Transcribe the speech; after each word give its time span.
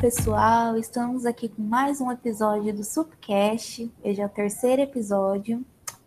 pessoal, 0.00 0.76
estamos 0.76 1.26
aqui 1.26 1.48
com 1.48 1.60
mais 1.60 2.00
um 2.00 2.12
episódio 2.12 2.72
do 2.72 2.84
Supcast. 2.84 3.90
Hoje 4.04 4.20
é 4.20 4.24
o 4.24 4.28
terceiro 4.28 4.80
episódio. 4.80 5.64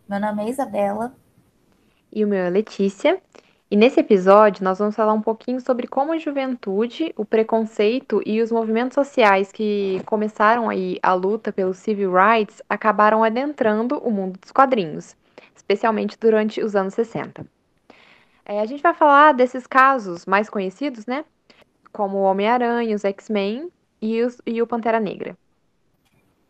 Meu 0.07 0.17
nome 0.17 0.45
é 0.45 0.49
Isabela. 0.49 1.13
E 2.09 2.23
o 2.23 2.27
meu 2.27 2.39
é 2.39 2.49
Letícia. 2.49 3.21
E 3.69 3.75
nesse 3.75 3.99
episódio 3.99 4.63
nós 4.63 4.79
vamos 4.79 4.95
falar 4.95 5.11
um 5.11 5.21
pouquinho 5.21 5.59
sobre 5.59 5.87
como 5.87 6.13
a 6.13 6.17
juventude, 6.17 7.13
o 7.17 7.25
preconceito 7.25 8.21
e 8.25 8.41
os 8.41 8.49
movimentos 8.49 8.95
sociais 8.95 9.51
que 9.51 10.01
começaram 10.05 10.69
aí 10.69 10.97
a 11.03 11.13
luta 11.13 11.51
pelos 11.51 11.75
civil 11.75 12.13
rights 12.13 12.61
acabaram 12.69 13.25
adentrando 13.25 13.97
o 13.97 14.09
mundo 14.09 14.39
dos 14.39 14.51
quadrinhos, 14.51 15.17
especialmente 15.53 16.17
durante 16.17 16.63
os 16.63 16.77
anos 16.77 16.93
60. 16.93 17.45
É, 18.45 18.61
a 18.61 18.65
gente 18.65 18.81
vai 18.81 18.93
falar 18.93 19.33
desses 19.33 19.67
casos 19.67 20.25
mais 20.25 20.49
conhecidos, 20.49 21.05
né? 21.05 21.25
Como 21.91 22.19
o 22.19 22.23
Homem-Aranha, 22.23 22.95
os 22.95 23.03
X-Men 23.03 23.69
e, 24.01 24.19
e 24.45 24.61
o 24.61 24.67
Pantera 24.67 24.99
Negra. 24.99 25.37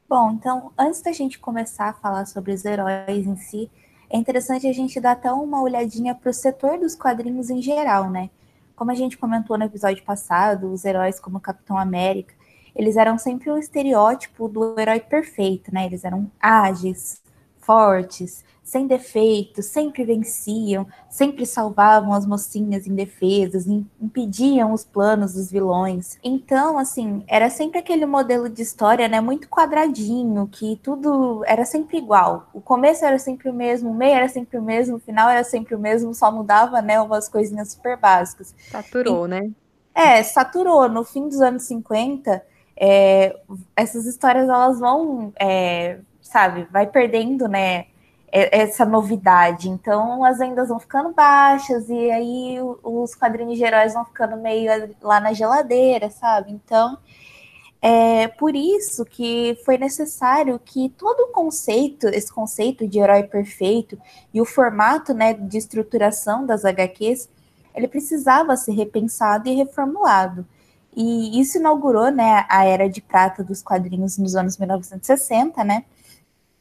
Bom, 0.08 0.32
então, 0.32 0.72
antes 0.78 1.02
da 1.02 1.12
gente 1.12 1.40
começar 1.40 1.90
a 1.90 1.94
falar 1.94 2.26
sobre 2.26 2.52
os 2.52 2.66
heróis 2.66 3.26
em 3.26 3.36
si, 3.38 3.72
é 4.10 4.18
interessante 4.18 4.68
a 4.68 4.74
gente 4.74 5.00
dar 5.00 5.12
até 5.12 5.32
uma 5.32 5.62
olhadinha 5.62 6.14
para 6.14 6.30
o 6.30 6.34
setor 6.34 6.78
dos 6.80 6.96
quadrinhos 6.96 7.50
em 7.50 7.62
geral, 7.62 8.10
né? 8.10 8.30
Como 8.76 8.92
a 8.92 8.96
gente 8.96 9.18
comentou 9.18 9.58
no 9.58 9.64
episódio 9.64 10.04
passado, 10.04 10.72
os 10.72 10.84
heróis 10.84 11.20
como 11.20 11.40
Capitão 11.40 11.78
América, 11.78 12.34
eles 12.76 12.98
eram 12.98 13.18
sempre 13.18 13.50
o 13.50 13.58
estereótipo 13.58 14.50
do 14.50 14.78
herói 14.80 15.00
perfeito, 15.00 15.74
né? 15.74 15.86
Eles 15.86 16.04
eram 16.04 16.30
ágeis, 16.40 17.22
fortes, 17.62 18.44
sem 18.64 18.88
defeitos, 18.88 19.66
sempre 19.66 20.06
venciam, 20.06 20.88
sempre 21.10 21.46
salvavam 21.46 22.14
as 22.14 22.26
mocinhas 22.26 22.88
indefesas, 22.88 23.68
impediam 23.68 24.72
os 24.72 24.86
planos 24.86 25.34
dos 25.34 25.52
vilões. 25.52 26.18
Então, 26.24 26.78
assim, 26.78 27.22
era 27.28 27.50
sempre 27.50 27.80
aquele 27.80 28.06
modelo 28.06 28.48
de 28.48 28.62
história, 28.62 29.08
né, 29.08 29.20
muito 29.20 29.50
quadradinho, 29.50 30.48
que 30.48 30.80
tudo 30.82 31.44
era 31.46 31.66
sempre 31.66 31.98
igual. 31.98 32.48
O 32.54 32.62
começo 32.62 33.04
era 33.04 33.20
sempre 33.20 33.50
o 33.50 33.54
mesmo, 33.54 33.92
o 33.92 33.94
meio 33.94 34.16
era 34.16 34.30
sempre 34.30 34.58
o 34.58 34.62
mesmo, 34.62 34.96
o 34.96 35.00
final 35.00 35.30
era 35.30 35.44
sempre 35.44 35.76
o 35.76 35.80
mesmo, 35.80 36.14
só 36.14 36.32
mudava, 36.32 36.82
né, 36.82 37.02
umas 37.02 37.28
coisinhas 37.28 37.74
super 37.74 37.98
básicas. 37.98 38.56
Saturou, 38.72 39.26
e, 39.26 39.30
né? 39.30 39.52
É, 39.94 40.24
saturou. 40.24 40.88
No 40.88 41.04
fim 41.04 41.28
dos 41.28 41.42
anos 41.42 41.64
50, 41.64 42.42
é, 42.78 43.38
essas 43.76 44.06
histórias, 44.06 44.48
elas 44.48 44.80
vão, 44.80 45.34
é, 45.40 46.00
sabe, 46.32 46.68
vai 46.72 46.88
perdendo, 46.88 47.48
né, 47.48 47.88
essa 48.32 48.86
novidade. 48.86 49.70
Então 49.70 50.24
as 50.24 50.40
vendas 50.40 50.70
vão 50.70 50.80
ficando 50.80 51.12
baixas 51.14 51.90
e 51.90 52.12
aí 52.12 52.58
os 52.82 53.14
quadrinhos 53.14 53.58
de 53.58 53.64
heróis 53.64 53.94
vão 53.94 54.06
ficando 54.06 54.38
meio 54.38 54.96
lá 55.02 55.20
na 55.20 55.34
geladeira, 55.34 56.10
sabe? 56.10 56.52
Então 56.52 56.98
é 57.82 58.28
por 58.28 58.56
isso 58.56 59.04
que 59.04 59.58
foi 59.66 59.78
necessário 59.78 60.60
que 60.64 60.90
todo 60.90 61.22
o 61.22 61.32
conceito, 61.34 62.08
esse 62.08 62.32
conceito 62.32 62.88
de 62.88 63.00
herói 63.00 63.24
perfeito 63.24 64.00
e 64.34 64.40
o 64.40 64.46
formato 64.46 65.14
né, 65.14 65.34
de 65.34 65.58
estruturação 65.58 66.46
das 66.46 66.64
HQs, 66.64 67.28
ele 67.74 67.88
precisava 67.88 68.56
ser 68.56 68.74
repensado 68.74 69.50
e 69.50 69.56
reformulado. 69.56 70.46
E 70.96 71.40
isso 71.40 71.58
inaugurou 71.58 72.12
né, 72.12 72.46
a 72.50 72.66
era 72.66 72.88
de 72.90 73.02
prata 73.02 73.44
dos 73.44 73.62
quadrinhos 73.64 74.18
nos 74.18 74.36
anos 74.36 74.58
1960, 74.58 75.64
né? 75.64 75.86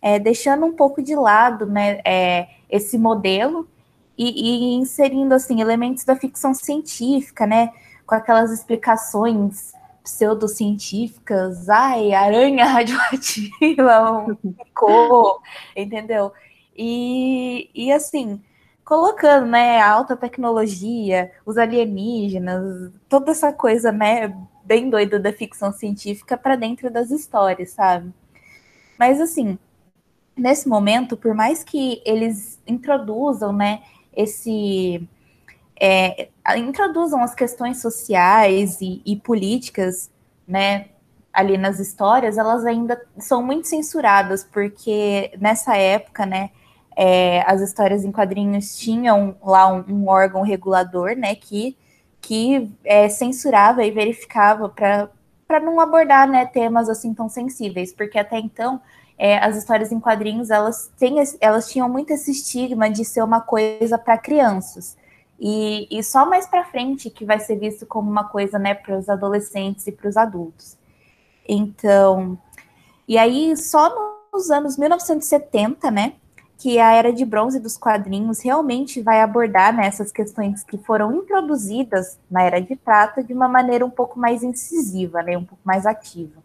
É, 0.02 0.18
deixando 0.18 0.64
um 0.64 0.72
pouco 0.72 1.02
de 1.02 1.14
lado 1.14 1.66
né, 1.66 2.00
é, 2.04 2.48
esse 2.68 2.96
modelo 2.96 3.68
e, 4.16 4.74
e, 4.74 4.74
inserindo 4.74 5.34
assim 5.34 5.60
elementos 5.60 6.04
da 6.04 6.16
ficção 6.16 6.54
científica, 6.54 7.46
né, 7.46 7.72
com 8.06 8.14
aquelas 8.14 8.50
explicações 8.50 9.72
pseudocientíficas, 10.02 11.68
ai, 11.68 12.12
aranha 12.12 12.64
radioativa, 12.66 14.26
picô, 14.58 15.40
entendeu? 15.76 16.32
E, 16.76 17.70
e 17.74 17.92
assim, 17.92 18.42
colocando, 18.84 19.46
né, 19.46 19.80
a 19.80 19.90
alta 19.90 20.16
tecnologia, 20.16 21.30
os 21.44 21.56
alienígenas, 21.58 22.92
toda 23.08 23.30
essa 23.30 23.52
coisa, 23.52 23.92
né, 23.92 24.34
bem 24.64 24.90
doida 24.90 25.18
da 25.18 25.32
ficção 25.32 25.72
científica 25.72 26.36
para 26.36 26.56
dentro 26.56 26.90
das 26.90 27.10
histórias, 27.10 27.70
sabe? 27.70 28.12
Mas 28.98 29.20
assim, 29.20 29.58
nesse 30.40 30.68
momento, 30.68 31.16
por 31.16 31.34
mais 31.34 31.62
que 31.62 32.02
eles 32.04 32.58
introduzam, 32.66 33.52
né, 33.52 33.82
esse 34.16 35.08
é, 35.80 36.28
introduzam 36.56 37.22
as 37.22 37.34
questões 37.34 37.80
sociais 37.80 38.80
e, 38.80 39.00
e, 39.04 39.16
políticas, 39.16 40.10
né, 40.46 40.86
ali 41.32 41.56
nas 41.56 41.78
histórias, 41.78 42.36
elas 42.36 42.66
ainda 42.66 43.00
são 43.18 43.42
muito 43.42 43.68
censuradas, 43.68 44.44
porque 44.44 45.32
nessa 45.40 45.76
época, 45.76 46.26
né, 46.26 46.50
é, 46.96 47.42
as 47.46 47.60
histórias 47.60 48.04
em 48.04 48.12
quadrinhos 48.12 48.76
tinham 48.76 49.36
lá 49.42 49.72
um, 49.72 49.84
um 49.88 50.08
órgão 50.08 50.42
regulador, 50.42 51.16
né, 51.16 51.34
que, 51.34 51.76
que 52.20 52.70
é, 52.84 53.08
censurava 53.08 53.84
e 53.84 53.90
verificava 53.90 54.68
para 54.68 55.60
não 55.60 55.80
abordar, 55.80 56.28
né, 56.28 56.44
temas 56.46 56.88
assim 56.88 57.14
tão 57.14 57.28
sensíveis, 57.28 57.92
porque 57.92 58.18
até 58.18 58.38
então 58.38 58.80
é, 59.22 59.36
as 59.36 59.54
histórias 59.54 59.92
em 59.92 60.00
quadrinhos 60.00 60.48
elas, 60.48 60.90
têm, 60.98 61.16
elas 61.42 61.68
tinham 61.68 61.86
muito 61.90 62.10
esse 62.10 62.30
estigma 62.30 62.88
de 62.88 63.04
ser 63.04 63.22
uma 63.22 63.42
coisa 63.42 63.98
para 63.98 64.16
crianças. 64.16 64.96
E, 65.38 65.86
e, 65.90 66.02
só 66.02 66.24
mais 66.24 66.46
para 66.46 66.64
frente 66.64 67.10
que 67.10 67.26
vai 67.26 67.38
ser 67.38 67.56
visto 67.56 67.84
como 67.84 68.10
uma 68.10 68.24
coisa 68.24 68.58
né, 68.58 68.72
para 68.72 68.96
os 68.96 69.10
adolescentes 69.10 69.86
e 69.86 69.92
para 69.92 70.08
os 70.08 70.16
adultos. 70.16 70.74
Então, 71.46 72.38
e 73.06 73.18
aí 73.18 73.54
só 73.58 73.94
nos 74.32 74.50
anos 74.50 74.78
1970, 74.78 75.90
né, 75.90 76.14
que 76.56 76.78
a 76.78 76.94
era 76.94 77.12
de 77.12 77.24
bronze 77.26 77.60
dos 77.60 77.76
quadrinhos 77.76 78.40
realmente 78.40 79.02
vai 79.02 79.20
abordar 79.20 79.76
né, 79.76 79.86
essas 79.86 80.10
questões 80.10 80.64
que 80.64 80.78
foram 80.78 81.14
introduzidas 81.14 82.18
na 82.30 82.42
era 82.42 82.58
de 82.58 82.74
prata 82.74 83.22
de 83.22 83.34
uma 83.34 83.48
maneira 83.48 83.84
um 83.84 83.90
pouco 83.90 84.18
mais 84.18 84.42
incisiva, 84.42 85.22
né, 85.22 85.36
um 85.36 85.44
pouco 85.44 85.62
mais 85.62 85.84
ativa. 85.84 86.40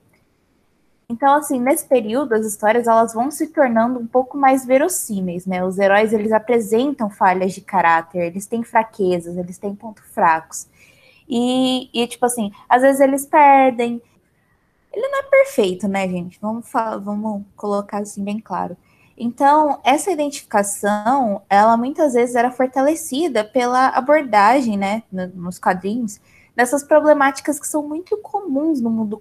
Então, 1.08 1.36
assim, 1.36 1.60
nesse 1.60 1.86
período, 1.86 2.34
as 2.34 2.46
histórias 2.46 2.88
elas 2.88 3.14
vão 3.14 3.30
se 3.30 3.48
tornando 3.48 4.00
um 4.00 4.08
pouco 4.08 4.38
mais 4.38 4.66
verossímeis, 4.66 5.46
né? 5.46 5.64
Os 5.64 5.78
heróis 5.78 6.12
eles 6.12 6.32
apresentam 6.32 7.10
falhas 7.10 7.54
de 7.54 7.62
caráter, 7.62 8.24
eles 8.24 8.48
têm 8.48 8.64
fraquezas, 8.64 9.38
eles 9.38 9.58
têm 9.58 9.76
pontos 9.76 10.04
fracos. 10.14 10.68
E, 11.30 11.90
e, 11.94 12.08
tipo 12.08 12.26
assim, 12.26 12.52
às 12.68 12.82
vezes 12.82 13.02
eles 13.02 13.26
perdem. 13.26 14.02
Ele 14.92 15.08
não 15.10 15.20
é 15.20 15.24
perfeito, 15.24 15.88
né, 15.88 16.08
gente? 16.08 16.40
Vamos, 16.42 16.70
falar, 16.70 16.98
vamos 16.98 17.44
colocar 17.56 18.00
assim 18.00 18.24
bem 18.24 18.40
claro. 18.40 18.76
Então, 19.18 19.80
essa 19.84 20.12
identificação, 20.12 21.42
ela 21.50 21.78
muitas 21.78 22.14
vezes 22.14 22.36
era 22.36 22.52
fortalecida 22.52 23.44
pela 23.44 23.90
abordagem, 23.90 24.78
né, 24.78 25.04
nos 25.12 25.58
quadrinhos, 25.58 26.20
dessas 26.56 26.84
problemáticas 26.84 27.60
que 27.60 27.68
são 27.68 27.88
muito 27.88 28.18
comuns 28.18 28.80
no 28.80 28.90
mundo, 28.90 29.20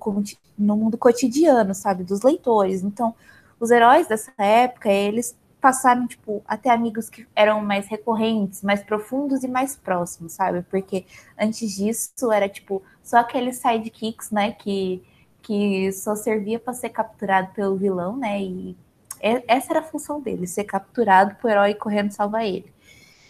no 0.57 0.77
mundo 0.77 0.97
cotidiano, 0.97 1.75
sabe, 1.75 2.05
dos 2.05 2.23
leitores. 2.23 2.83
Então, 2.83 3.15
os 3.59 3.71
heróis 3.71 4.07
dessa 4.07 4.33
época, 4.39 4.91
eles 4.91 5.37
passaram, 5.61 6.07
tipo, 6.07 6.43
até 6.47 6.71
amigos 6.71 7.09
que 7.09 7.27
eram 7.35 7.63
mais 7.63 7.87
recorrentes, 7.89 8.63
mais 8.63 8.83
profundos 8.85 9.43
e 9.43 9.49
mais 9.49 9.75
próximos, 9.75 10.35
sabe? 10.35 10.63
Porque 10.71 11.07
antes 11.41 11.75
disso 11.75 12.31
era, 12.31 12.49
tipo, 12.49 12.83
só 13.03 13.19
aqueles 13.19 13.57
sidekicks, 13.57 14.31
né, 14.31 14.53
que, 14.53 15.03
que 15.41 15.91
só 15.93 16.15
servia 16.15 16.61
para 16.61 16.75
ser 16.75 16.91
capturado 16.91 17.49
pelo 17.55 17.77
vilão, 17.77 18.17
né? 18.17 18.43
E 18.43 18.77
essa 19.21 19.73
era 19.73 19.81
a 19.81 19.83
função 19.83 20.21
dele, 20.21 20.47
ser 20.47 20.65
capturado 20.65 21.35
pro 21.37 21.49
herói 21.49 21.73
correndo 21.75 22.13
salvar 22.13 22.45
ele. 22.45 22.71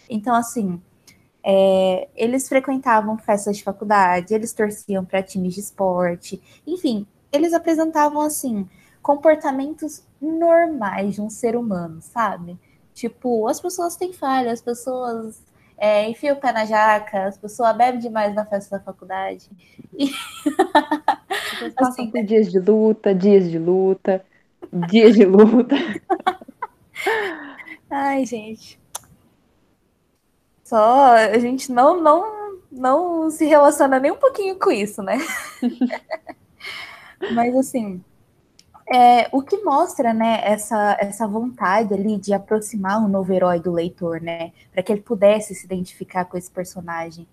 Então, 0.09 0.35
assim, 0.35 0.81
é, 1.47 2.07
eles 2.15 2.49
frequentavam 2.49 3.19
festas 3.19 3.57
de 3.57 3.63
faculdade, 3.63 4.33
eles 4.33 4.51
torciam 4.51 5.05
para 5.05 5.21
times 5.21 5.53
de 5.53 5.59
esporte, 5.59 6.41
enfim, 6.65 7.05
eles 7.31 7.53
apresentavam 7.53 8.19
assim 8.21 8.67
comportamentos 8.99 10.03
normais 10.19 11.13
de 11.13 11.21
um 11.21 11.29
ser 11.29 11.55
humano, 11.55 12.01
sabe? 12.01 12.57
Tipo, 12.95 13.47
as 13.47 13.61
pessoas 13.61 13.95
têm 13.95 14.11
falhas, 14.11 14.53
as 14.53 14.61
pessoas 14.61 15.43
é, 15.77 16.09
enfiam 16.09 16.35
o 16.35 16.39
pé 16.39 16.51
na 16.51 16.65
jaca, 16.65 17.27
as 17.27 17.37
pessoas 17.37 17.77
bebem 17.77 17.99
demais 17.99 18.33
na 18.33 18.43
festa 18.45 18.79
da 18.79 18.83
faculdade. 18.83 19.47
E... 19.93 20.09
assim, 21.77 22.09
por 22.09 22.23
dias 22.23 22.51
de 22.51 22.57
luta, 22.57 23.13
dias 23.13 23.51
de 23.51 23.59
luta, 23.59 24.25
dias 24.89 25.13
de 25.13 25.25
luta. 25.25 25.75
Ai, 27.87 28.25
gente. 28.25 28.79
Só 30.65 31.13
a 31.13 31.37
gente 31.37 31.71
não, 31.71 32.01
não, 32.01 32.59
não 32.71 33.29
se 33.29 33.45
relaciona 33.45 33.99
nem 33.99 34.11
um 34.11 34.17
pouquinho 34.17 34.57
com 34.57 34.71
isso, 34.71 35.01
né? 35.03 35.17
Mas 37.33 37.55
assim, 37.55 38.03
é, 38.91 39.29
o 39.31 39.41
que 39.41 39.63
mostra, 39.63 40.11
né, 40.13 40.41
essa, 40.43 40.97
essa 40.99 41.27
vontade 41.27 41.93
ali 41.93 42.17
de 42.17 42.33
aproximar 42.33 43.03
o 43.03 43.07
novo 43.07 43.31
herói 43.31 43.59
do 43.59 43.71
leitor, 43.71 44.19
né, 44.19 44.51
para 44.71 44.83
que 44.83 44.91
ele 44.91 45.01
pudesse 45.01 45.55
se 45.55 45.65
identificar 45.65 46.25
com 46.25 46.37
esse 46.37 46.49
personagem. 46.49 47.27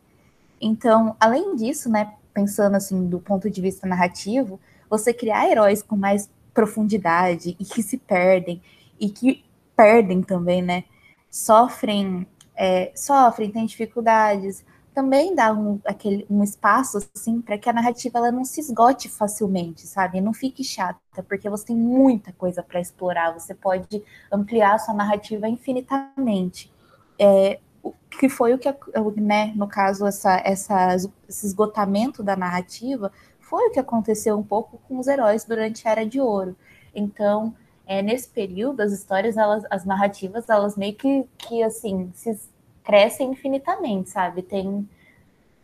Então, 0.61 1.17
além 1.19 1.56
disso, 1.56 1.90
né, 1.90 2.14
pensando 2.34 2.76
assim 2.76 3.06
do 3.08 3.19
ponto 3.19 3.50
de 3.50 3.61
vista 3.61 3.87
narrativo, 3.87 4.61
você 4.88 5.12
criar 5.12 5.50
heróis 5.50 5.82
com 5.82 5.96
mais 5.96 6.31
profundidade 6.52 7.56
e 7.58 7.64
que 7.64 7.82
se 7.82 7.96
perdem 7.96 8.62
e 9.00 9.08
que 9.08 9.43
perdem 9.75 10.23
também, 10.23 10.62
né? 10.62 10.84
Sofrem, 11.31 12.26
é, 12.56 12.93
sofrem, 12.94 13.50
têm 13.50 13.66
dificuldades, 13.66 14.64
também 14.94 15.34
dá 15.34 15.52
um, 15.52 15.81
aquele, 15.87 16.26
um 16.28 16.43
espaço 16.43 16.99
assim 17.14 17.40
para 17.40 17.56
que 17.56 17.69
a 17.69 17.72
narrativa 17.72 18.19
ela 18.19 18.31
não 18.31 18.44
se 18.44 18.60
esgote 18.60 19.08
facilmente, 19.08 19.87
sabe? 19.87 20.20
Não 20.20 20.34
fique 20.34 20.62
chata, 20.62 21.00
porque 21.26 21.49
você 21.49 21.66
tem 21.66 21.76
muita 21.76 22.32
coisa 22.32 22.62
para 22.62 22.81
explorar, 22.81 23.32
você 23.32 23.54
pode 23.54 24.02
ampliar 24.31 24.75
a 24.75 24.78
sua 24.78 24.94
narrativa 24.94 25.49
infinitamente. 25.49 26.70
É, 27.19 27.58
o 27.82 27.93
que 28.10 28.28
foi 28.28 28.55
o 28.55 28.58
que, 28.58 28.69
né, 29.16 29.52
no 29.56 29.66
caso, 29.66 30.06
essa, 30.06 30.40
essa, 30.44 30.94
esse 31.28 31.46
esgotamento 31.46 32.22
da 32.22 32.37
narrativa 32.37 33.10
foi 33.40 33.69
o 33.69 33.70
que 33.70 33.81
aconteceu 33.81 34.38
um 34.38 34.43
pouco 34.43 34.78
com 34.87 34.98
os 34.98 35.06
heróis 35.06 35.44
durante 35.44 35.87
a 35.88 35.90
Era 35.90 36.06
de 36.06 36.20
Ouro. 36.20 36.55
Então, 36.94 37.55
é, 37.92 38.00
nesse 38.00 38.26
período, 38.26 38.80
as 38.80 38.90
histórias, 38.90 39.36
elas, 39.36 39.64
as 39.70 39.84
narrativas, 39.84 40.48
elas 40.48 40.78
meio 40.78 40.94
que, 40.94 41.26
que 41.36 41.62
assim, 41.62 42.10
se 42.14 42.40
crescem 42.82 43.30
infinitamente, 43.30 44.08
sabe? 44.08 44.40
Tem 44.40 44.88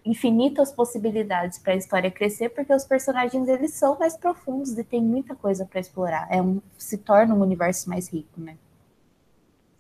infinitas 0.05 0.71
possibilidades 0.71 1.59
para 1.59 1.73
a 1.73 1.77
história 1.77 2.11
crescer, 2.11 2.51
porque 2.51 2.75
os 2.75 2.85
personagens 2.85 3.49
eles 3.49 3.73
são 3.73 3.99
mais 3.99 4.15
profundos 4.15 4.77
e 4.77 4.85
tem 4.85 5.01
muita 5.01 5.35
coisa 5.35 5.65
para 5.65 5.81
explorar. 5.81 6.29
É 6.31 6.43
um 6.43 6.61
se 6.77 6.99
torna 6.99 7.35
um 7.35 7.41
universo 7.41 7.89
mais 7.89 8.13
rico, 8.13 8.39
né? 8.39 8.59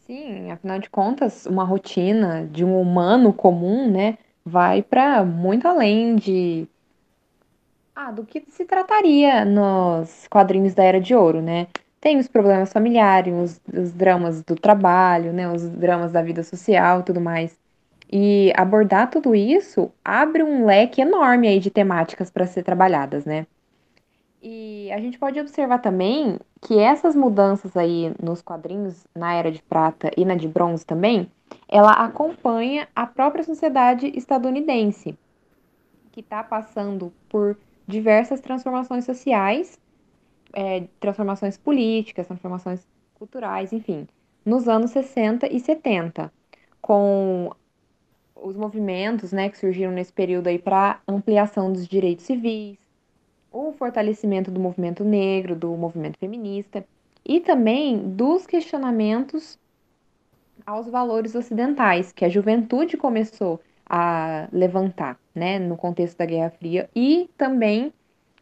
Sim, 0.06 0.50
afinal 0.50 0.78
de 0.78 0.88
contas, 0.88 1.44
uma 1.44 1.64
rotina 1.64 2.48
de 2.50 2.64
um 2.64 2.80
humano 2.80 3.30
comum, 3.30 3.90
né, 3.90 4.16
vai 4.42 4.82
para 4.82 5.22
muito 5.22 5.68
além 5.68 6.16
de 6.16 6.66
ah, 7.94 8.10
do 8.10 8.24
que 8.24 8.42
se 8.48 8.64
trataria 8.64 9.44
nos 9.44 10.26
quadrinhos 10.28 10.72
da 10.72 10.82
Era 10.82 10.98
de 10.98 11.14
Ouro, 11.14 11.42
né? 11.42 11.66
Tem 12.00 12.18
os 12.18 12.28
problemas 12.28 12.72
familiares, 12.72 13.34
os, 13.34 13.60
os 13.76 13.92
dramas 13.92 14.42
do 14.42 14.54
trabalho, 14.54 15.32
né, 15.32 15.50
os 15.50 15.68
dramas 15.68 16.12
da 16.12 16.22
vida 16.22 16.42
social, 16.42 17.02
tudo 17.02 17.20
mais. 17.20 17.58
E 18.10 18.52
abordar 18.56 19.10
tudo 19.10 19.34
isso 19.34 19.90
abre 20.04 20.42
um 20.42 20.64
leque 20.64 21.00
enorme 21.00 21.48
aí 21.48 21.58
de 21.58 21.70
temáticas 21.70 22.30
para 22.30 22.46
ser 22.46 22.62
trabalhadas, 22.62 23.24
né? 23.24 23.46
E 24.40 24.90
a 24.92 25.00
gente 25.00 25.18
pode 25.18 25.38
observar 25.40 25.78
também 25.78 26.38
que 26.62 26.78
essas 26.78 27.14
mudanças 27.14 27.76
aí 27.76 28.14
nos 28.22 28.40
quadrinhos, 28.40 29.06
na 29.14 29.34
Era 29.34 29.50
de 29.50 29.60
Prata 29.62 30.10
e 30.16 30.24
na 30.24 30.36
de 30.36 30.46
Bronze 30.46 30.86
também, 30.86 31.30
ela 31.68 31.92
acompanha 31.92 32.88
a 32.94 33.06
própria 33.06 33.42
sociedade 33.42 34.12
estadunidense, 34.14 35.18
que 36.12 36.20
está 36.20 36.42
passando 36.42 37.12
por 37.28 37.58
diversas 37.86 38.40
transformações 38.40 39.04
sociais 39.04 39.78
é, 40.52 40.84
transformações 41.00 41.56
políticas, 41.56 42.26
transformações 42.26 42.86
culturais, 43.14 43.72
enfim, 43.72 44.06
nos 44.44 44.68
anos 44.68 44.90
60 44.92 45.52
e 45.52 45.60
70, 45.60 46.32
com 46.80 47.50
os 48.34 48.56
movimentos 48.56 49.32
né, 49.32 49.48
que 49.48 49.58
surgiram 49.58 49.92
nesse 49.92 50.12
período 50.12 50.46
aí 50.46 50.58
para 50.58 51.00
ampliação 51.06 51.72
dos 51.72 51.86
direitos 51.86 52.24
civis, 52.24 52.78
o 53.50 53.72
fortalecimento 53.72 54.50
do 54.50 54.60
movimento 54.60 55.04
negro, 55.04 55.56
do 55.56 55.76
movimento 55.76 56.18
feminista 56.18 56.84
e 57.24 57.40
também 57.40 57.98
dos 57.98 58.46
questionamentos 58.46 59.58
aos 60.64 60.88
valores 60.88 61.34
ocidentais 61.34 62.12
que 62.12 62.24
a 62.24 62.28
juventude 62.28 62.96
começou 62.96 63.60
a 63.86 64.48
levantar, 64.52 65.18
né, 65.34 65.58
no 65.58 65.76
contexto 65.76 66.18
da 66.18 66.26
Guerra 66.26 66.50
Fria 66.50 66.90
e 66.94 67.30
também 67.36 67.92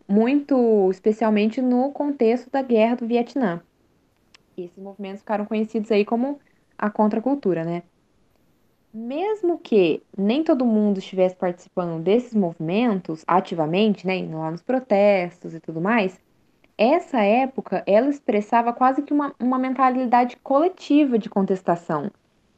muito 0.08 0.88
especialmente 0.90 1.60
no 1.60 1.90
contexto 1.90 2.50
da 2.50 2.62
Guerra 2.62 2.96
do 2.96 3.06
Vietnã. 3.06 3.60
Esses 4.56 4.78
movimentos 4.78 5.20
ficaram 5.20 5.44
conhecidos 5.44 5.90
aí 5.90 6.04
como 6.04 6.38
a 6.78 6.90
contracultura, 6.90 7.64
né? 7.64 7.82
Mesmo 8.92 9.58
que 9.58 10.02
nem 10.16 10.42
todo 10.42 10.64
mundo 10.64 10.98
estivesse 10.98 11.36
participando 11.36 12.02
desses 12.02 12.32
movimentos 12.34 13.22
ativamente, 13.26 14.06
né, 14.06 14.16
indo 14.16 14.38
lá 14.38 14.50
nos 14.50 14.62
protestos 14.62 15.54
e 15.54 15.60
tudo 15.60 15.82
mais, 15.82 16.18
essa 16.78 17.20
época 17.20 17.82
ela 17.86 18.08
expressava 18.08 18.72
quase 18.72 19.02
que 19.02 19.12
uma, 19.12 19.34
uma 19.38 19.58
mentalidade 19.58 20.36
coletiva 20.38 21.18
de 21.18 21.28
contestação. 21.28 22.10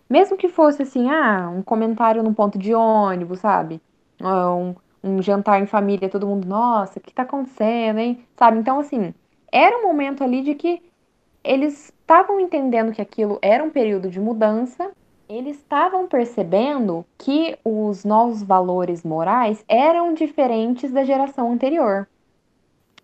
Mesmo 0.09 0.37
que 0.37 0.49
fosse 0.49 0.83
assim, 0.83 1.11
ah, 1.11 1.51
um 1.51 1.63
comentário 1.63 2.23
num 2.23 2.33
ponto 2.33 2.59
de 2.59 2.75
ônibus, 2.75 3.41
sabe? 3.41 3.81
Um, 4.21 4.75
um 5.09 5.23
jantar 5.23 5.61
em 5.61 5.67
família, 5.67 6.09
todo 6.09 6.27
mundo, 6.27 6.47
nossa, 6.47 6.99
o 6.99 7.03
que 7.03 7.13
tá 7.13 7.23
acontecendo, 7.23 7.99
hein? 7.99 8.25
Sabe? 8.37 8.59
Então, 8.59 8.79
assim, 8.81 9.15
era 9.51 9.79
um 9.79 9.83
momento 9.83 10.23
ali 10.23 10.43
de 10.43 10.55
que 10.55 10.83
eles 11.43 11.93
estavam 12.01 12.39
entendendo 12.41 12.93
que 12.93 13.01
aquilo 13.01 13.39
era 13.41 13.63
um 13.63 13.71
período 13.71 14.11
de 14.11 14.21
mudança, 14.21 14.91
eles 15.29 15.57
estavam 15.57 16.09
percebendo 16.09 17.05
que 17.19 17.57
os 17.65 18.05
novos 18.05 18.43
valores 18.43 19.03
morais 19.03 19.65
eram 19.69 20.15
diferentes 20.15 20.91
da 20.91 21.05
geração 21.05 21.53
anterior. 21.53 22.09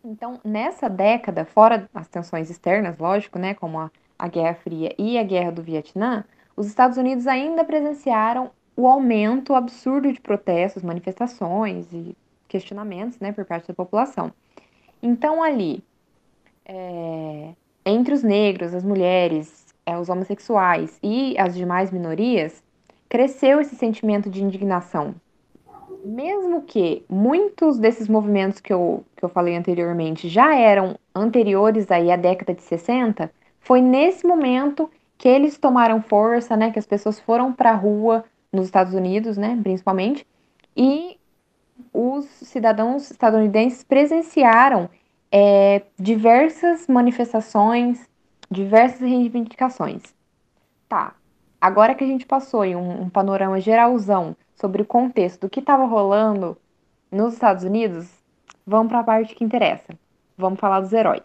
Então, 0.02 0.38
nessa 0.44 0.88
década, 0.88 1.44
fora 1.44 1.88
as 1.94 2.08
tensões 2.08 2.50
externas, 2.50 2.98
lógico, 2.98 3.38
né, 3.38 3.54
como 3.54 3.78
a, 3.78 3.90
a 4.18 4.28
Guerra 4.28 4.54
Fria 4.54 4.94
e 4.98 5.18
a 5.18 5.22
Guerra 5.22 5.52
do 5.52 5.62
Vietnã, 5.62 6.24
os 6.56 6.66
Estados 6.66 6.96
Unidos 6.96 7.26
ainda 7.26 7.64
presenciaram 7.64 8.50
o 8.76 8.88
aumento 8.88 9.54
absurdo 9.54 10.12
de 10.12 10.20
protestos, 10.20 10.82
manifestações 10.82 11.92
e 11.92 12.16
questionamentos 12.48 13.18
né, 13.20 13.32
por 13.32 13.44
parte 13.44 13.68
da 13.68 13.74
população. 13.74 14.32
Então, 15.02 15.42
ali, 15.42 15.82
é, 16.64 17.50
entre 17.84 18.14
os 18.14 18.22
negros, 18.22 18.74
as 18.74 18.84
mulheres, 18.84 19.74
é, 19.84 19.98
os 19.98 20.08
homossexuais 20.08 20.98
e 21.02 21.36
as 21.38 21.54
demais 21.54 21.90
minorias, 21.90 22.62
cresceu 23.08 23.60
esse 23.60 23.76
sentimento 23.76 24.28
de 24.30 24.42
indignação. 24.42 25.14
Mesmo 26.04 26.62
que 26.62 27.04
muitos 27.08 27.78
desses 27.78 28.08
movimentos 28.08 28.60
que 28.60 28.72
eu, 28.72 29.04
que 29.16 29.24
eu 29.24 29.28
falei 29.28 29.56
anteriormente 29.56 30.28
já 30.28 30.54
eram 30.54 30.98
anteriores 31.14 31.90
aí 31.90 32.10
à 32.10 32.16
década 32.16 32.52
de 32.52 32.62
60, 32.62 33.30
foi 33.60 33.80
nesse 33.80 34.26
momento 34.26 34.90
que 35.16 35.28
eles 35.28 35.56
tomaram 35.56 36.02
força, 36.02 36.56
né, 36.56 36.70
que 36.70 36.78
as 36.78 36.86
pessoas 36.86 37.18
foram 37.20 37.52
para 37.52 37.70
a 37.70 37.74
rua 37.74 38.24
nos 38.54 38.66
Estados 38.66 38.94
Unidos, 38.94 39.36
né, 39.36 39.58
principalmente, 39.62 40.26
e 40.76 41.18
os 41.92 42.24
cidadãos 42.26 43.10
estadunidenses 43.10 43.82
presenciaram 43.82 44.88
é, 45.30 45.82
diversas 45.98 46.86
manifestações, 46.86 48.08
diversas 48.50 49.00
reivindicações. 49.00 50.02
Tá, 50.88 51.14
agora 51.60 51.94
que 51.94 52.04
a 52.04 52.06
gente 52.06 52.26
passou 52.26 52.64
em 52.64 52.76
um, 52.76 53.02
um 53.02 53.10
panorama 53.10 53.60
geralzão 53.60 54.36
sobre 54.54 54.82
o 54.82 54.86
contexto 54.86 55.42
do 55.42 55.50
que 55.50 55.60
estava 55.60 55.84
rolando 55.84 56.56
nos 57.10 57.34
Estados 57.34 57.64
Unidos, 57.64 58.08
vamos 58.66 58.88
para 58.88 59.00
a 59.00 59.04
parte 59.04 59.34
que 59.34 59.44
interessa. 59.44 59.98
Vamos 60.36 60.58
falar 60.58 60.80
dos 60.80 60.92
heróis. 60.92 61.22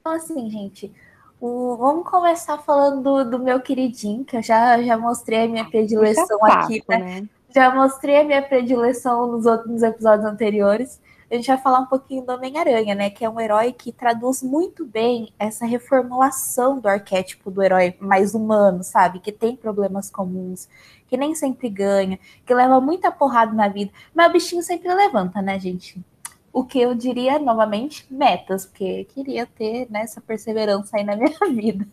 Então, 0.00 0.12
assim, 0.12 0.48
gente, 0.48 0.92
o, 1.40 1.76
vamos 1.76 2.08
começar 2.08 2.58
falando 2.58 3.02
do, 3.02 3.30
do, 3.30 3.38
meu 3.38 3.60
queridinho, 3.60 4.24
que 4.24 4.36
eu 4.36 4.42
já, 4.42 4.80
já 4.82 4.98
mostrei 4.98 5.44
a 5.44 5.48
minha 5.48 5.64
predileção 5.64 6.44
aqui, 6.44 6.82
né? 6.88 6.98
né? 6.98 7.28
Já 7.54 7.74
mostrei 7.74 8.20
a 8.20 8.24
minha 8.24 8.42
predileção 8.42 9.26
nos 9.26 9.46
outros 9.46 9.82
episódios 9.82 10.26
anteriores. 10.26 11.00
A 11.30 11.34
gente 11.36 11.46
vai 11.46 11.58
falar 11.58 11.80
um 11.80 11.86
pouquinho 11.86 12.24
do 12.24 12.32
Homem-Aranha, 12.32 12.94
né? 12.94 13.08
Que 13.08 13.24
é 13.24 13.30
um 13.30 13.40
herói 13.40 13.72
que 13.72 13.90
traduz 13.90 14.42
muito 14.42 14.84
bem 14.84 15.32
essa 15.38 15.64
reformulação 15.64 16.78
do 16.78 16.88
arquétipo 16.88 17.50
do 17.50 17.62
herói 17.62 17.96
mais 18.00 18.34
humano, 18.34 18.82
sabe? 18.84 19.20
Que 19.20 19.32
tem 19.32 19.56
problemas 19.56 20.10
comuns, 20.10 20.68
que 21.08 21.16
nem 21.16 21.34
sempre 21.34 21.70
ganha, 21.70 22.18
que 22.44 22.52
leva 22.52 22.80
muita 22.80 23.10
porrada 23.10 23.52
na 23.52 23.68
vida. 23.68 23.90
Mas 24.14 24.28
o 24.28 24.32
bichinho 24.32 24.62
sempre 24.62 24.92
levanta, 24.92 25.40
né, 25.40 25.58
gente? 25.58 26.04
O 26.52 26.64
que 26.64 26.80
eu 26.80 26.94
diria 26.94 27.38
novamente, 27.38 28.06
metas, 28.12 28.66
porque 28.66 29.04
queria 29.04 29.46
ter 29.46 29.88
né, 29.90 30.02
essa 30.02 30.20
perseverança 30.20 30.96
aí 30.96 31.04
na 31.04 31.16
minha 31.16 31.36
vida. 31.50 31.86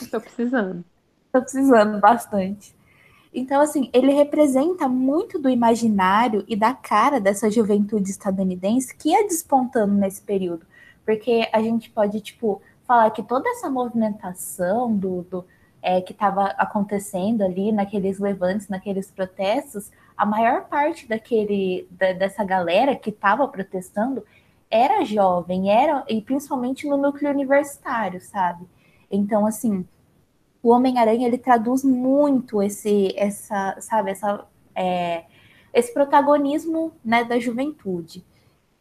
Estou 0.00 0.20
precisando. 0.20 0.84
Estou 1.26 1.42
precisando 1.42 2.00
bastante. 2.00 2.74
Então, 3.32 3.62
assim, 3.62 3.88
ele 3.94 4.12
representa 4.12 4.86
muito 4.88 5.38
do 5.38 5.48
imaginário 5.48 6.44
e 6.46 6.54
da 6.54 6.74
cara 6.74 7.18
dessa 7.18 7.50
juventude 7.50 8.10
estadunidense 8.10 8.94
que 8.94 9.10
ia 9.10 9.26
despontando 9.26 9.94
nesse 9.94 10.20
período. 10.20 10.66
Porque 11.04 11.48
a 11.52 11.62
gente 11.62 11.88
pode, 11.90 12.20
tipo, 12.20 12.60
falar 12.86 13.10
que 13.10 13.22
toda 13.22 13.48
essa 13.48 13.70
movimentação 13.70 14.94
do, 14.94 15.22
do 15.22 15.44
é, 15.80 16.00
que 16.02 16.12
estava 16.12 16.46
acontecendo 16.58 17.42
ali 17.42 17.72
naqueles 17.72 18.18
levantes, 18.18 18.68
naqueles 18.68 19.10
protestos, 19.10 19.90
a 20.16 20.26
maior 20.26 20.66
parte 20.68 21.08
daquele 21.08 21.86
da, 21.90 22.12
dessa 22.12 22.44
galera 22.44 22.96
que 22.96 23.10
estava 23.10 23.46
protestando 23.48 24.24
era 24.70 25.04
jovem, 25.04 25.70
era 25.70 26.04
e 26.08 26.20
principalmente 26.22 26.86
no 26.88 26.96
núcleo 26.96 27.30
universitário, 27.30 28.20
sabe? 28.20 28.66
Então, 29.10 29.46
assim, 29.46 29.86
o 30.62 30.70
Homem-Aranha 30.70 31.26
ele 31.26 31.36
traduz 31.36 31.84
muito 31.84 32.62
esse, 32.62 33.12
essa, 33.16 33.76
sabe, 33.80 34.12
essa 34.12 34.46
é, 34.74 35.24
esse 35.72 35.92
protagonismo 35.92 36.92
né, 37.04 37.24
da 37.24 37.38
juventude. 37.38 38.24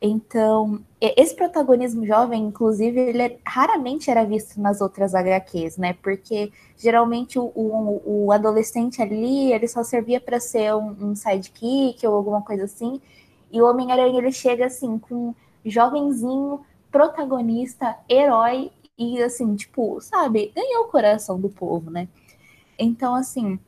Então, 0.03 0.84
esse 1.00 1.36
protagonismo 1.36 2.03
jovem, 2.08 2.46
inclusive, 2.46 3.00
ele 3.00 3.22
é, 3.22 3.38
raramente 3.46 4.10
era 4.10 4.24
visto 4.25 4.60
nas 4.60 4.81
outras 4.81 5.13
HQs, 5.13 5.77
né? 5.77 5.93
Porque 6.01 6.51
geralmente 6.75 7.38
o, 7.38 7.51
o, 7.53 8.25
o 8.25 8.31
adolescente 8.31 9.00
ali, 9.00 9.53
ele 9.53 9.67
só 9.67 9.84
servia 9.84 10.20
para 10.20 10.39
ser 10.39 10.74
um, 10.74 11.12
um, 11.12 11.15
sidekick 11.15 12.05
ou 12.08 12.15
alguma 12.15 12.41
coisa 12.41 12.63
assim. 12.63 13.00
E 13.51 13.62
o 13.62 13.70
Homem-Aranha, 13.70 14.17
ele 14.17 14.31
chega 14.31 14.65
assim, 14.65 14.98
com 14.98 15.36
jovenzinho, 15.63 16.62
protagonista, 16.91 17.96
herói, 18.10 18.72
e 18.98 19.22
assim, 19.22 19.55
tipo, 19.55 20.01
sabe, 20.01 20.51
ganhou 20.55 20.86
o 20.86 20.88
coração 20.88 21.39
do 21.39 21.50
povo, 21.50 21.91
né? 21.91 22.08
Então, 22.77 23.13
assim, 23.13 23.60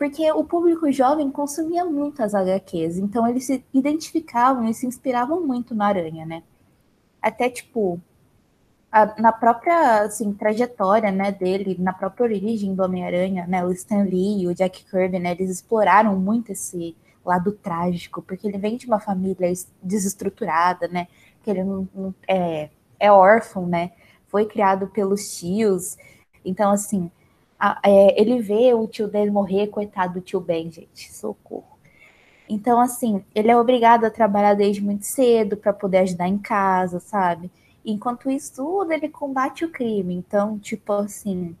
porque 0.00 0.32
o 0.32 0.42
público 0.42 0.90
jovem 0.90 1.30
consumia 1.30 1.84
muito 1.84 2.22
as 2.22 2.34
HQs, 2.34 2.96
então 2.96 3.28
eles 3.28 3.44
se 3.44 3.62
identificavam 3.70 4.66
e 4.66 4.72
se 4.72 4.86
inspiravam 4.86 5.46
muito 5.46 5.74
na 5.74 5.88
Aranha, 5.88 6.24
né? 6.24 6.42
Até, 7.20 7.50
tipo, 7.50 8.00
a, 8.90 9.20
na 9.20 9.30
própria, 9.30 10.04
assim, 10.04 10.32
trajetória, 10.32 11.12
né, 11.12 11.30
dele, 11.30 11.76
na 11.78 11.92
própria 11.92 12.24
origem 12.24 12.74
do 12.74 12.82
Homem-Aranha, 12.82 13.46
né, 13.46 13.62
o 13.62 13.70
Stan 13.72 14.04
Lee 14.04 14.44
e 14.44 14.46
o 14.48 14.54
Jack 14.54 14.86
Kirby, 14.86 15.18
né, 15.18 15.32
eles 15.32 15.50
exploraram 15.50 16.18
muito 16.18 16.50
esse 16.50 16.96
lado 17.22 17.52
trágico, 17.52 18.22
porque 18.22 18.48
ele 18.48 18.56
vem 18.56 18.78
de 18.78 18.86
uma 18.86 19.00
família 19.00 19.52
desestruturada, 19.82 20.88
né, 20.88 21.08
que 21.42 21.50
ele 21.50 21.62
não, 21.62 21.86
não 21.94 22.14
é, 22.26 22.70
é 22.98 23.12
órfão, 23.12 23.66
né, 23.66 23.92
foi 24.28 24.46
criado 24.46 24.86
pelos 24.86 25.38
tios, 25.38 25.98
então, 26.42 26.70
assim, 26.70 27.10
é, 27.84 28.20
ele 28.20 28.40
vê 28.40 28.72
o 28.74 28.86
tio 28.86 29.08
dele 29.08 29.30
morrer, 29.30 29.68
coitado 29.68 30.14
do 30.14 30.20
tio 30.20 30.40
Ben, 30.40 30.70
gente, 30.70 31.12
socorro. 31.12 31.78
Então, 32.48 32.80
assim, 32.80 33.24
ele 33.34 33.50
é 33.50 33.56
obrigado 33.56 34.04
a 34.04 34.10
trabalhar 34.10 34.54
desde 34.54 34.82
muito 34.82 35.04
cedo 35.06 35.56
para 35.56 35.72
poder 35.72 35.98
ajudar 35.98 36.26
em 36.26 36.38
casa, 36.38 36.98
sabe? 36.98 37.50
Enquanto 37.84 38.30
isso 38.30 38.56
tudo, 38.56 38.92
ele 38.92 39.08
combate 39.08 39.64
o 39.64 39.70
crime. 39.70 40.14
Então, 40.14 40.58
tipo 40.58 40.92
assim, 40.92 41.56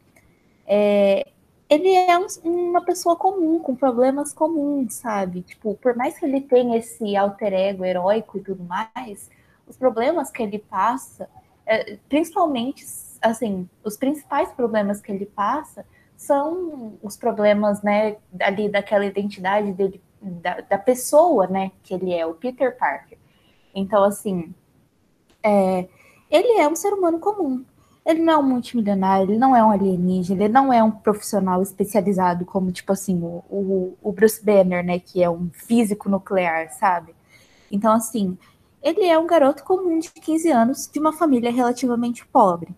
é, 0.66 1.26
ele 1.68 1.88
é 1.94 2.18
um, 2.18 2.26
uma 2.44 2.84
pessoa 2.84 3.14
comum, 3.14 3.60
com 3.60 3.76
problemas 3.76 4.32
comuns, 4.32 4.94
sabe? 4.94 5.42
Tipo, 5.42 5.74
por 5.76 5.94
mais 5.94 6.18
que 6.18 6.24
ele 6.24 6.40
tenha 6.40 6.76
esse 6.76 7.16
alter 7.16 7.52
ego 7.52 7.84
heróico 7.84 8.38
e 8.38 8.40
tudo 8.42 8.64
mais, 8.64 9.30
os 9.68 9.76
problemas 9.76 10.30
que 10.30 10.42
ele 10.42 10.58
passa, 10.58 11.28
é, 11.64 11.96
principalmente 12.08 12.84
assim, 13.20 13.68
os 13.84 13.96
principais 13.96 14.50
problemas 14.52 15.00
que 15.00 15.12
ele 15.12 15.26
passa 15.26 15.84
são 16.16 16.98
os 17.02 17.16
problemas, 17.16 17.82
né, 17.82 18.16
ali 18.40 18.68
daquela 18.68 19.04
identidade 19.06 19.72
dele, 19.72 20.02
da, 20.20 20.60
da 20.60 20.78
pessoa, 20.78 21.46
né, 21.46 21.70
que 21.82 21.94
ele 21.94 22.12
é, 22.12 22.26
o 22.26 22.34
Peter 22.34 22.76
Parker. 22.76 23.18
Então, 23.74 24.04
assim, 24.04 24.54
é, 25.42 25.88
ele 26.30 26.60
é 26.60 26.68
um 26.68 26.76
ser 26.76 26.92
humano 26.92 27.18
comum. 27.18 27.64
Ele 28.04 28.22
não 28.22 28.32
é 28.32 28.36
um 28.38 28.42
multimilionário, 28.42 29.30
ele 29.30 29.38
não 29.38 29.54
é 29.54 29.64
um 29.64 29.70
alienígena, 29.70 30.44
ele 30.44 30.52
não 30.52 30.72
é 30.72 30.82
um 30.82 30.90
profissional 30.90 31.62
especializado 31.62 32.44
como, 32.44 32.72
tipo 32.72 32.92
assim, 32.92 33.18
o, 33.22 33.44
o, 33.48 33.96
o 34.02 34.12
Bruce 34.12 34.44
Banner, 34.44 34.84
né, 34.84 34.98
que 34.98 35.22
é 35.22 35.30
um 35.30 35.50
físico 35.52 36.08
nuclear, 36.08 36.70
sabe? 36.72 37.14
Então, 37.70 37.92
assim, 37.92 38.36
ele 38.82 39.04
é 39.06 39.18
um 39.18 39.26
garoto 39.26 39.62
comum 39.64 39.98
de 39.98 40.10
15 40.10 40.50
anos 40.50 40.90
de 40.90 40.98
uma 40.98 41.12
família 41.12 41.52
relativamente 41.52 42.26
pobre. 42.26 42.74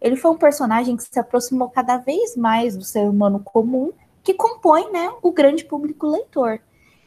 Ele 0.00 0.16
foi 0.16 0.30
um 0.30 0.36
personagem 0.36 0.96
que 0.96 1.02
se 1.02 1.18
aproximou 1.18 1.68
cada 1.68 1.98
vez 1.98 2.36
mais 2.36 2.76
do 2.76 2.84
ser 2.84 3.08
humano 3.08 3.40
comum, 3.40 3.92
que 4.22 4.34
compõe 4.34 4.90
né, 4.90 5.12
o 5.22 5.32
grande 5.32 5.64
público 5.64 6.06
leitor, 6.06 6.60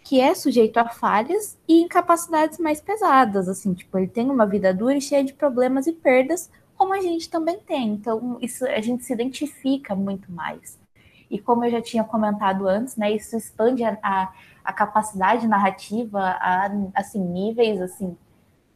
que 0.04 0.20
é 0.20 0.36
sujeito 0.36 0.78
a 0.78 0.90
falhas 0.90 1.58
e 1.68 1.82
incapacidades 1.82 2.60
mais 2.60 2.82
pesadas. 2.82 3.48
Assim, 3.48 3.74
tipo, 3.74 3.98
ele 3.98 4.08
tem 4.08 4.30
uma 4.30 4.46
vida 4.46 4.74
dura 4.74 4.96
e 4.96 5.02
cheia 5.02 5.24
de 5.24 5.34
problemas 5.34 5.88
e 5.88 5.94
perdas, 5.94 6.50
como 6.76 6.94
a 6.94 7.02
gente 7.02 7.30
também 7.30 7.60
tem. 7.60 7.90
Então, 7.90 8.38
isso 8.42 8.66
a 8.66 8.82
gente 8.82 9.04
se 9.04 9.14
identifica 9.14 9.96
muito 9.96 10.32
mais. 10.32 10.78
E 11.30 11.40
como 11.40 11.66
eu 11.66 11.72
já 11.72 11.82
tinha 11.82 12.04
comentado 12.04 12.68
antes, 12.68 12.96
né, 12.96 13.12
isso 13.12 13.36
expande 13.36 13.84
a, 13.84 13.98
a, 14.04 14.34
a 14.64 14.74
capacidade 14.74 15.48
narrativa 15.48 16.20
a 16.20 16.70
assim, 16.94 17.20
níveis 17.20 17.82
assim 17.82 18.16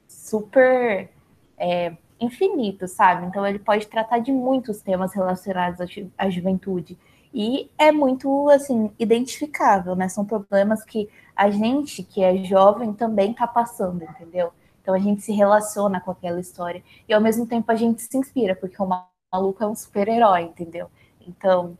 super 0.07 1.09
é, 1.57 1.95
infinito, 2.19 2.87
sabe? 2.87 3.25
Então 3.25 3.45
ele 3.45 3.59
pode 3.59 3.87
tratar 3.87 4.19
de 4.19 4.31
muitos 4.31 4.81
temas 4.81 5.13
relacionados 5.13 5.79
à, 6.17 6.29
juventude. 6.29 6.97
E 7.33 7.69
é 7.77 7.91
muito, 7.91 8.49
assim, 8.49 8.91
identificável, 8.97 9.95
né? 9.95 10.09
São 10.09 10.25
problemas 10.25 10.83
que 10.83 11.09
a 11.35 11.49
gente, 11.49 12.01
que 12.03 12.23
é 12.23 12.43
jovem, 12.43 12.93
também 12.93 13.31
está 13.31 13.45
passando, 13.45 14.03
entendeu? 14.03 14.51
Então 14.81 14.95
a 14.95 14.99
gente 14.99 15.21
se 15.21 15.31
relaciona 15.31 15.99
com 15.99 16.11
aquela 16.11 16.39
história. 16.39 16.81
E 17.07 17.13
ao 17.13 17.21
mesmo 17.21 17.45
tempo 17.45 17.71
a 17.71 17.75
gente 17.75 18.01
se 18.01 18.17
inspira, 18.17 18.55
porque 18.55 18.81
o 18.81 18.87
maluco 19.31 19.63
é 19.63 19.67
um 19.67 19.75
super-herói, 19.75 20.43
entendeu? 20.43 20.89
Então, 21.27 21.77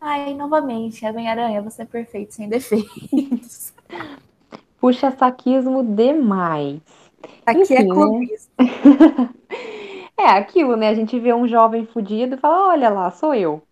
ai, 0.00 0.34
novamente, 0.34 1.04
Homem-Aranha, 1.04 1.62
você 1.62 1.82
é 1.82 1.84
perfeito, 1.86 2.34
sem 2.34 2.48
defeitos. 2.48 3.72
Puxa 4.80 5.10
saquismo 5.10 5.84
demais. 5.84 6.80
Aqui 7.46 7.58
é 7.58 7.62
Enfim, 7.62 7.74
é 7.74 7.86
clubista. 7.86 8.52
Né? 8.58 9.30
é 10.18 10.26
aquilo, 10.26 10.76
né? 10.76 10.88
A 10.88 10.94
gente 10.94 11.18
vê 11.18 11.32
um 11.32 11.46
jovem 11.46 11.86
fudido 11.86 12.34
e 12.34 12.38
fala, 12.38 12.68
olha 12.68 12.88
lá, 12.90 13.10
sou 13.10 13.34
eu. 13.34 13.62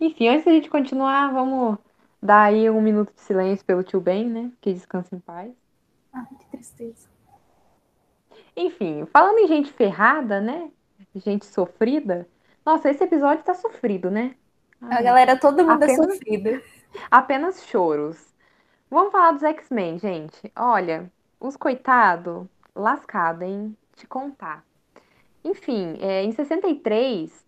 Enfim, 0.00 0.28
antes 0.28 0.44
da 0.44 0.52
gente 0.52 0.68
continuar, 0.68 1.32
vamos 1.32 1.78
dar 2.22 2.44
aí 2.44 2.68
um 2.68 2.80
minuto 2.80 3.12
de 3.14 3.20
silêncio 3.20 3.64
pelo 3.64 3.82
tio 3.82 4.00
Ben, 4.00 4.28
né? 4.28 4.50
Que 4.60 4.72
descansa 4.72 5.14
em 5.14 5.20
paz. 5.20 5.52
Ah, 6.12 6.26
que 6.38 6.46
tristeza. 6.50 7.08
Enfim, 8.56 9.06
falando 9.12 9.38
em 9.38 9.48
gente 9.48 9.72
ferrada, 9.72 10.40
né? 10.40 10.70
Gente 11.14 11.46
sofrida. 11.46 12.26
Nossa, 12.64 12.90
esse 12.90 13.04
episódio 13.04 13.44
tá 13.44 13.54
sofrido, 13.54 14.10
né? 14.10 14.34
Ai, 14.80 14.98
a 14.98 15.02
galera, 15.02 15.38
todo 15.38 15.64
mundo 15.64 15.82
é 15.82 15.86
apenas, 15.86 15.98
é 15.98 16.12
sofrido. 16.12 16.62
Apenas 17.10 17.66
choros. 17.66 18.34
Vamos 18.90 19.12
falar 19.12 19.32
dos 19.32 19.42
X-Men, 19.42 19.98
gente. 19.98 20.52
Olha, 20.56 21.10
os 21.40 21.56
coitados 21.56 22.46
lascado, 22.76 23.42
hein? 23.42 23.76
Te 23.94 24.06
contar. 24.06 24.64
Enfim, 25.42 25.96
é, 26.00 26.22
em 26.22 26.32
63, 26.32 27.46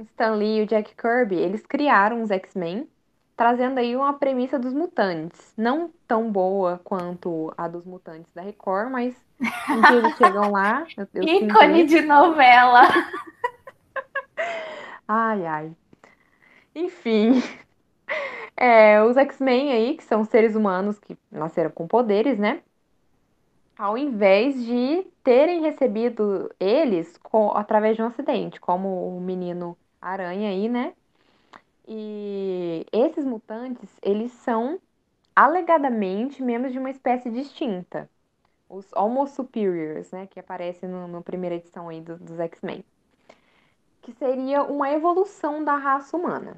Stan 0.00 0.34
Lee 0.34 0.58
e 0.58 0.62
o 0.62 0.66
Jack 0.66 0.94
Kirby, 0.94 1.36
eles 1.36 1.64
criaram 1.66 2.22
os 2.22 2.30
X-Men, 2.30 2.88
trazendo 3.36 3.78
aí 3.78 3.94
uma 3.94 4.14
premissa 4.14 4.58
dos 4.58 4.72
mutantes. 4.72 5.52
Não 5.56 5.92
tão 6.06 6.30
boa 6.30 6.80
quanto 6.82 7.52
a 7.56 7.68
dos 7.68 7.84
mutantes 7.84 8.32
da 8.32 8.42
Record, 8.42 8.90
mas 8.90 9.14
um 9.68 9.80
dia 9.82 9.98
eles 9.98 10.16
chegam 10.16 10.50
lá. 10.50 10.86
Eu, 10.96 11.08
eu 11.14 11.22
Ícone 11.22 11.86
de 11.86 12.02
novela! 12.02 12.82
ai, 15.06 15.46
ai. 15.46 15.76
Enfim. 16.74 17.42
É, 18.54 19.02
os 19.02 19.16
X-Men 19.16 19.72
aí, 19.72 19.96
que 19.96 20.04
são 20.04 20.24
seres 20.24 20.54
humanos 20.54 20.98
que 20.98 21.18
nasceram 21.32 21.70
com 21.70 21.88
poderes, 21.88 22.38
né? 22.38 22.62
Ao 23.82 23.98
invés 23.98 24.64
de 24.64 25.04
terem 25.24 25.60
recebido 25.62 26.48
eles 26.60 27.18
com, 27.18 27.50
através 27.50 27.96
de 27.96 28.02
um 28.02 28.06
acidente, 28.06 28.60
como 28.60 29.08
o 29.08 29.20
menino 29.20 29.76
aranha 30.00 30.50
aí, 30.50 30.68
né? 30.68 30.94
E 31.88 32.86
esses 32.92 33.24
mutantes, 33.24 33.90
eles 34.00 34.30
são 34.30 34.78
alegadamente 35.34 36.40
membros 36.40 36.72
de 36.72 36.78
uma 36.78 36.90
espécie 36.90 37.28
distinta, 37.28 38.08
os 38.68 38.88
Homo 38.92 39.26
Superiors, 39.26 40.12
né, 40.12 40.28
que 40.28 40.38
aparece 40.38 40.86
na 40.86 41.20
primeira 41.20 41.56
edição 41.56 41.88
aí 41.88 42.00
do, 42.00 42.16
dos 42.18 42.38
X-Men, 42.38 42.84
que 44.00 44.12
seria 44.12 44.62
uma 44.62 44.92
evolução 44.92 45.64
da 45.64 45.74
raça 45.74 46.16
humana. 46.16 46.54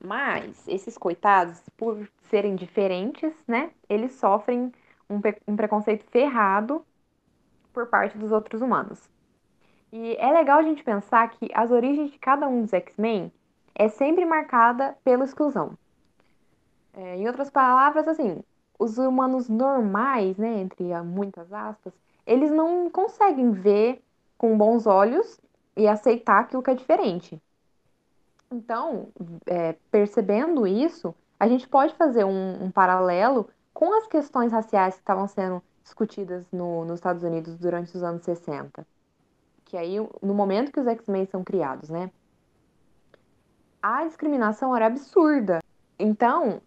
Mas 0.00 0.68
esses 0.68 0.96
coitados, 0.96 1.60
por 1.76 2.08
serem 2.30 2.54
diferentes, 2.54 3.34
né, 3.48 3.72
eles 3.88 4.12
sofrem 4.12 4.72
um, 5.08 5.20
um 5.46 5.56
preconceito 5.56 6.04
ferrado 6.10 6.84
por 7.72 7.86
parte 7.86 8.16
dos 8.16 8.32
outros 8.32 8.62
humanos. 8.62 9.08
E 9.92 10.16
é 10.16 10.32
legal 10.32 10.58
a 10.58 10.62
gente 10.62 10.82
pensar 10.82 11.28
que 11.30 11.48
as 11.54 11.70
origens 11.70 12.10
de 12.10 12.18
cada 12.18 12.48
um 12.48 12.62
dos 12.62 12.72
X-Men 12.72 13.32
é 13.74 13.88
sempre 13.88 14.24
marcada 14.24 14.96
pela 15.04 15.24
exclusão. 15.24 15.76
É, 16.94 17.16
em 17.16 17.26
outras 17.26 17.50
palavras, 17.50 18.08
assim, 18.08 18.42
os 18.78 18.98
humanos 18.98 19.48
normais, 19.48 20.36
né, 20.36 20.60
entre 20.60 20.84
muitas 21.02 21.52
aspas, 21.52 21.92
eles 22.26 22.50
não 22.50 22.90
conseguem 22.90 23.52
ver 23.52 24.02
com 24.36 24.56
bons 24.56 24.86
olhos 24.86 25.40
e 25.76 25.86
aceitar 25.86 26.40
aquilo 26.40 26.62
que 26.62 26.70
é 26.70 26.74
diferente. 26.74 27.40
Então, 28.50 29.08
é, 29.46 29.74
percebendo 29.90 30.66
isso, 30.66 31.14
a 31.38 31.46
gente 31.46 31.68
pode 31.68 31.94
fazer 31.94 32.24
um, 32.24 32.64
um 32.64 32.70
paralelo 32.70 33.48
com 33.76 33.92
as 33.92 34.06
questões 34.06 34.52
raciais 34.52 34.94
que 34.94 35.02
estavam 35.02 35.28
sendo 35.28 35.62
discutidas 35.82 36.50
no, 36.50 36.86
nos 36.86 36.94
Estados 36.94 37.22
Unidos 37.22 37.58
durante 37.58 37.94
os 37.94 38.02
anos 38.02 38.22
60. 38.22 38.86
Que 39.66 39.76
aí, 39.76 39.96
no 40.22 40.32
momento 40.32 40.72
que 40.72 40.80
os 40.80 40.86
X-Men 40.86 41.26
são 41.26 41.44
criados, 41.44 41.90
né? 41.90 42.10
A 43.82 44.02
discriminação 44.06 44.74
era 44.74 44.86
absurda. 44.86 45.58
Então, 45.98 46.62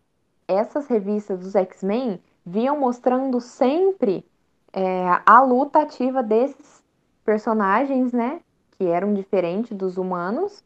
essas 0.48 0.86
revistas 0.86 1.40
dos 1.40 1.56
X-Men 1.56 2.22
vinham 2.46 2.80
mostrando 2.80 3.42
sempre 3.42 4.24
é, 4.72 5.08
a 5.26 5.42
luta 5.42 5.82
ativa 5.82 6.22
desses 6.22 6.84
personagens, 7.26 8.14
né, 8.14 8.40
que 8.78 8.86
eram 8.86 9.16
diferentes 9.16 9.76
dos 9.76 9.98
humanos, 9.98 10.64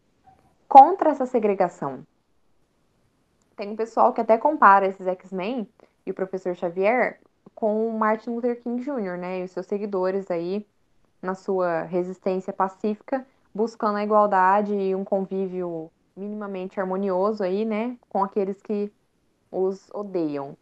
contra 0.68 1.12
essa 1.12 1.26
segregação. 1.26 2.04
Tem 3.56 3.70
um 3.70 3.78
pessoal 3.78 4.12
que 4.12 4.20
até 4.20 4.38
compara 4.38 4.88
esses 4.88 5.08
X-Men 5.08 5.70
e 6.06 6.12
o 6.12 6.14
professor 6.14 6.56
Xavier 6.56 7.20
com 7.54 7.90
Martin 7.92 8.32
Luther 8.32 8.62
King 8.62 8.84
Jr., 8.84 9.18
né, 9.18 9.40
e 9.40 9.44
os 9.44 9.52
seus 9.52 9.66
seguidores 9.66 10.30
aí 10.30 10.66
na 11.22 11.36
sua 11.36 11.84
resistência 11.84 12.52
pacífica, 12.52 13.26
buscando 13.54 13.98
a 13.98 14.04
igualdade 14.04 14.74
e 14.74 14.94
um 14.96 15.04
convívio 15.04 15.90
minimamente 16.16 16.80
harmonioso 16.80 17.44
aí, 17.44 17.64
né, 17.64 17.98
com 18.10 18.24
aqueles 18.24 18.62
que 18.62 18.92
os 19.52 19.90
odeiam. 19.94 20.58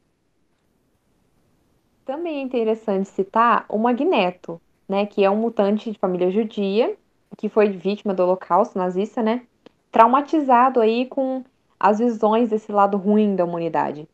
Também 2.05 2.39
é 2.39 2.41
interessante 2.41 3.09
citar 3.09 3.65
o 3.69 3.77
Magneto, 3.77 4.61
né, 4.87 5.05
que 5.05 5.23
é 5.23 5.29
um 5.29 5.37
mutante 5.37 5.91
de 5.91 5.97
família 5.97 6.29
judia, 6.29 6.95
que 7.37 7.47
foi 7.47 7.69
vítima 7.69 8.13
do 8.13 8.23
holocausto 8.23 8.77
nazista, 8.77 9.23
né, 9.23 9.43
traumatizado 9.91 10.79
aí 10.79 11.05
com 11.05 11.43
as 11.79 11.99
visões 11.99 12.49
desse 12.49 12.71
lado 12.71 12.97
ruim 12.97 13.35
da 13.35 13.45
humanidade. 13.45 14.07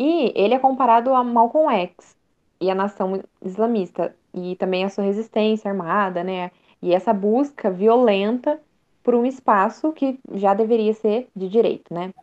E 0.00 0.32
ele 0.36 0.54
é 0.54 0.60
comparado 0.60 1.12
a 1.12 1.24
Malcolm 1.24 1.68
X 1.74 2.16
e 2.60 2.70
a 2.70 2.74
nação 2.74 3.20
islamista, 3.42 4.14
e 4.32 4.54
também 4.54 4.84
a 4.84 4.88
sua 4.88 5.02
resistência 5.02 5.68
armada, 5.68 6.22
né, 6.22 6.52
e 6.80 6.94
essa 6.94 7.12
busca 7.12 7.68
violenta 7.68 8.60
por 9.02 9.16
um 9.16 9.26
espaço 9.26 9.92
que 9.92 10.20
já 10.34 10.54
deveria 10.54 10.94
ser 10.94 11.28
de 11.34 11.48
direito, 11.48 11.92
né. 11.92 12.14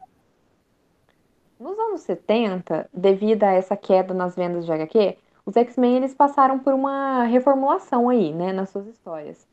Nos 1.60 1.78
anos 1.78 2.02
70, 2.02 2.90
devido 2.94 3.44
a 3.44 3.52
essa 3.52 3.76
queda 3.76 4.14
nas 4.14 4.38
vendas 4.38 4.66
de 4.66 4.72
HQ, 4.72 5.18
os 5.46 5.58
X-Men 5.58 5.98
eles 5.98 6.14
passaram 6.14 6.58
por 6.60 6.74
uma 6.74 7.24
reformulação 7.24 8.08
aí, 8.08 8.32
né, 8.32 8.54
nas 8.54 8.70
suas 8.70 8.88
histórias. 8.88 9.46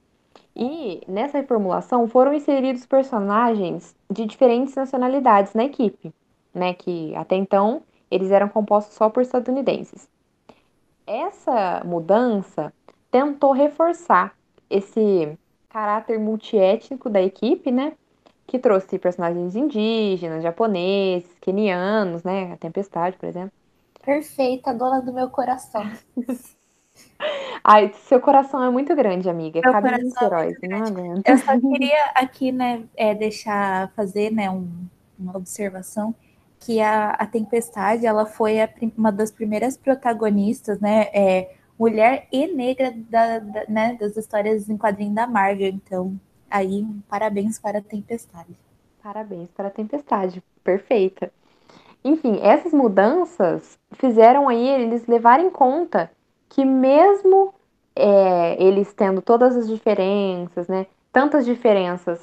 E 0.55 1.03
nessa 1.09 1.39
reformulação 1.39 2.07
foram 2.07 2.33
inseridos 2.33 2.87
personagens 2.87 3.97
de 4.09 4.27
diferentes 4.27 4.77
nacionalidades 4.77 5.55
na 5.55 5.65
equipe, 5.65 6.15
né, 6.55 6.73
que 6.73 7.13
até 7.17 7.35
então 7.35 7.83
eles 8.13 8.31
eram 8.31 8.49
compostos 8.49 8.95
só 8.95 9.09
por 9.09 9.23
estadunidenses. 9.23 10.07
Essa 11.07 11.83
mudança 11.85 12.73
tentou 13.11 13.53
reforçar 13.53 14.35
esse 14.69 15.37
caráter 15.71 16.19
multiétnico 16.19 17.09
da 17.09 17.23
equipe, 17.23 17.71
né, 17.71 17.95
que 18.47 18.59
trouxe 18.59 18.99
personagens 18.99 19.57
indígenas, 19.57 20.43
japoneses, 20.43 21.31
kenianos, 21.41 22.23
né? 22.23 22.53
A 22.53 22.57
Tempestade, 22.59 23.17
por 23.17 23.27
exemplo. 23.27 23.53
Perfeita, 24.05 24.75
dona 24.75 25.01
do 25.01 25.13
meu 25.13 25.31
coração. 25.31 25.91
Ai, 27.65 27.93
seu 27.95 28.21
coração 28.21 28.63
é 28.63 28.69
muito 28.69 28.95
grande, 28.95 29.31
amiga. 29.31 29.61
Meu 29.65 29.73
Cabe 29.73 30.03
nos 30.03 30.17
é 30.17 30.25
heróis, 30.25 30.57
é 30.63 30.69
não 30.69 30.85
aguento. 30.85 31.27
Eu 31.27 31.39
só 31.39 31.53
queria 31.59 32.05
aqui, 32.15 32.53
né, 32.53 32.85
é, 32.95 33.15
deixar, 33.15 33.91
fazer, 33.93 34.31
né, 34.31 34.51
um, 34.51 34.69
uma 35.19 35.37
observação 35.37 36.15
que 36.65 36.81
a, 36.81 37.11
a 37.11 37.27
Tempestade, 37.27 38.07
ela 38.07 38.27
foi 38.27 38.61
a, 38.61 38.69
uma 38.97 39.13
das 39.13 39.31
primeiras 39.31 39.77
protagonistas, 39.77 40.81
né, 40.81 41.09
é, 41.13 41.55
mulher 41.79 42.29
e 42.33 42.47
negra 42.47 42.93
da, 43.11 43.39
da, 43.39 43.65
né, 43.69 43.97
das 43.99 44.17
histórias 44.17 44.69
em 44.69 44.77
quadrinho 44.77 45.15
da 45.15 45.27
Marvel. 45.27 45.69
Então, 45.69 46.19
Aí, 46.53 46.87
parabéns 47.09 47.59
para 47.59 47.79
a 47.79 47.83
Tempestade. 47.83 48.55
Parabéns 49.03 49.49
para 49.57 49.69
a 49.69 49.71
Tempestade, 49.71 50.43
perfeita. 50.63 51.33
Enfim, 52.05 52.39
essas 52.43 52.75
mudanças 52.75 53.79
fizeram 53.93 54.51
aí 54.51 54.69
eles 54.69 55.07
levarem 55.07 55.47
em 55.47 55.51
conta 55.51 56.11
que 56.51 56.63
mesmo 56.63 57.55
é, 57.97 58.63
eles 58.63 58.93
tendo 58.93 59.23
todas 59.23 59.57
as 59.57 59.67
diferenças, 59.67 60.69
né, 60.69 60.87
tantas 61.11 61.47
diferenças 61.47 62.21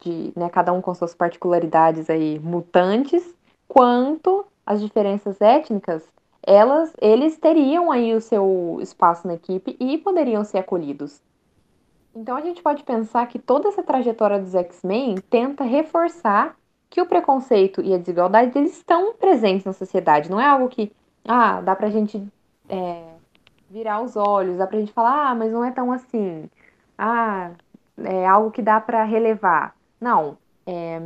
de, 0.00 0.32
né, 0.34 0.48
cada 0.48 0.72
um 0.72 0.80
com 0.80 0.94
suas 0.94 1.14
particularidades 1.14 2.08
aí 2.08 2.38
mutantes, 2.38 3.34
quanto 3.68 4.46
as 4.66 4.80
diferenças 4.80 5.40
étnicas, 5.40 6.02
elas, 6.42 6.92
eles 7.00 7.36
teriam 7.36 7.92
aí 7.92 8.14
o 8.14 8.20
seu 8.20 8.78
espaço 8.80 9.26
na 9.26 9.34
equipe 9.34 9.76
e 9.78 9.98
poderiam 9.98 10.42
ser 10.42 10.58
acolhidos. 10.58 11.22
Então 12.14 12.36
a 12.36 12.40
gente 12.40 12.62
pode 12.62 12.82
pensar 12.82 13.26
que 13.28 13.38
toda 13.38 13.68
essa 13.68 13.82
trajetória 13.82 14.40
dos 14.40 14.54
X-Men 14.54 15.16
tenta 15.30 15.62
reforçar 15.62 16.56
que 16.90 17.02
o 17.02 17.06
preconceito 17.06 17.82
e 17.82 17.94
a 17.94 17.98
desigualdade 17.98 18.56
eles 18.56 18.76
estão 18.76 19.14
presentes 19.14 19.66
na 19.66 19.72
sociedade. 19.72 20.30
Não 20.30 20.40
é 20.40 20.46
algo 20.46 20.68
que, 20.68 20.90
ah, 21.26 21.60
dá 21.60 21.76
pra 21.76 21.90
gente 21.90 22.26
é, 22.68 23.04
virar 23.68 24.00
os 24.00 24.16
olhos, 24.16 24.56
dá 24.56 24.66
pra 24.66 24.80
gente 24.80 24.92
falar, 24.92 25.30
ah, 25.30 25.34
mas 25.34 25.52
não 25.52 25.64
é 25.64 25.70
tão 25.70 25.92
assim. 25.92 26.48
Ah, 26.96 27.50
é 28.02 28.26
algo 28.26 28.50
que 28.50 28.62
dá 28.62 28.80
para 28.80 29.04
relevar. 29.04 29.76
Não. 30.00 30.38
É, 30.66 31.02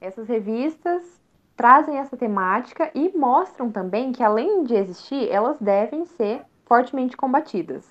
essas 0.00 0.28
revistas 0.28 1.19
trazem 1.60 1.98
essa 1.98 2.16
temática 2.16 2.90
e 2.94 3.14
mostram 3.14 3.70
também 3.70 4.12
que, 4.12 4.22
além 4.22 4.64
de 4.64 4.74
existir, 4.74 5.28
elas 5.28 5.58
devem 5.60 6.06
ser 6.06 6.40
fortemente 6.64 7.14
combatidas. 7.14 7.84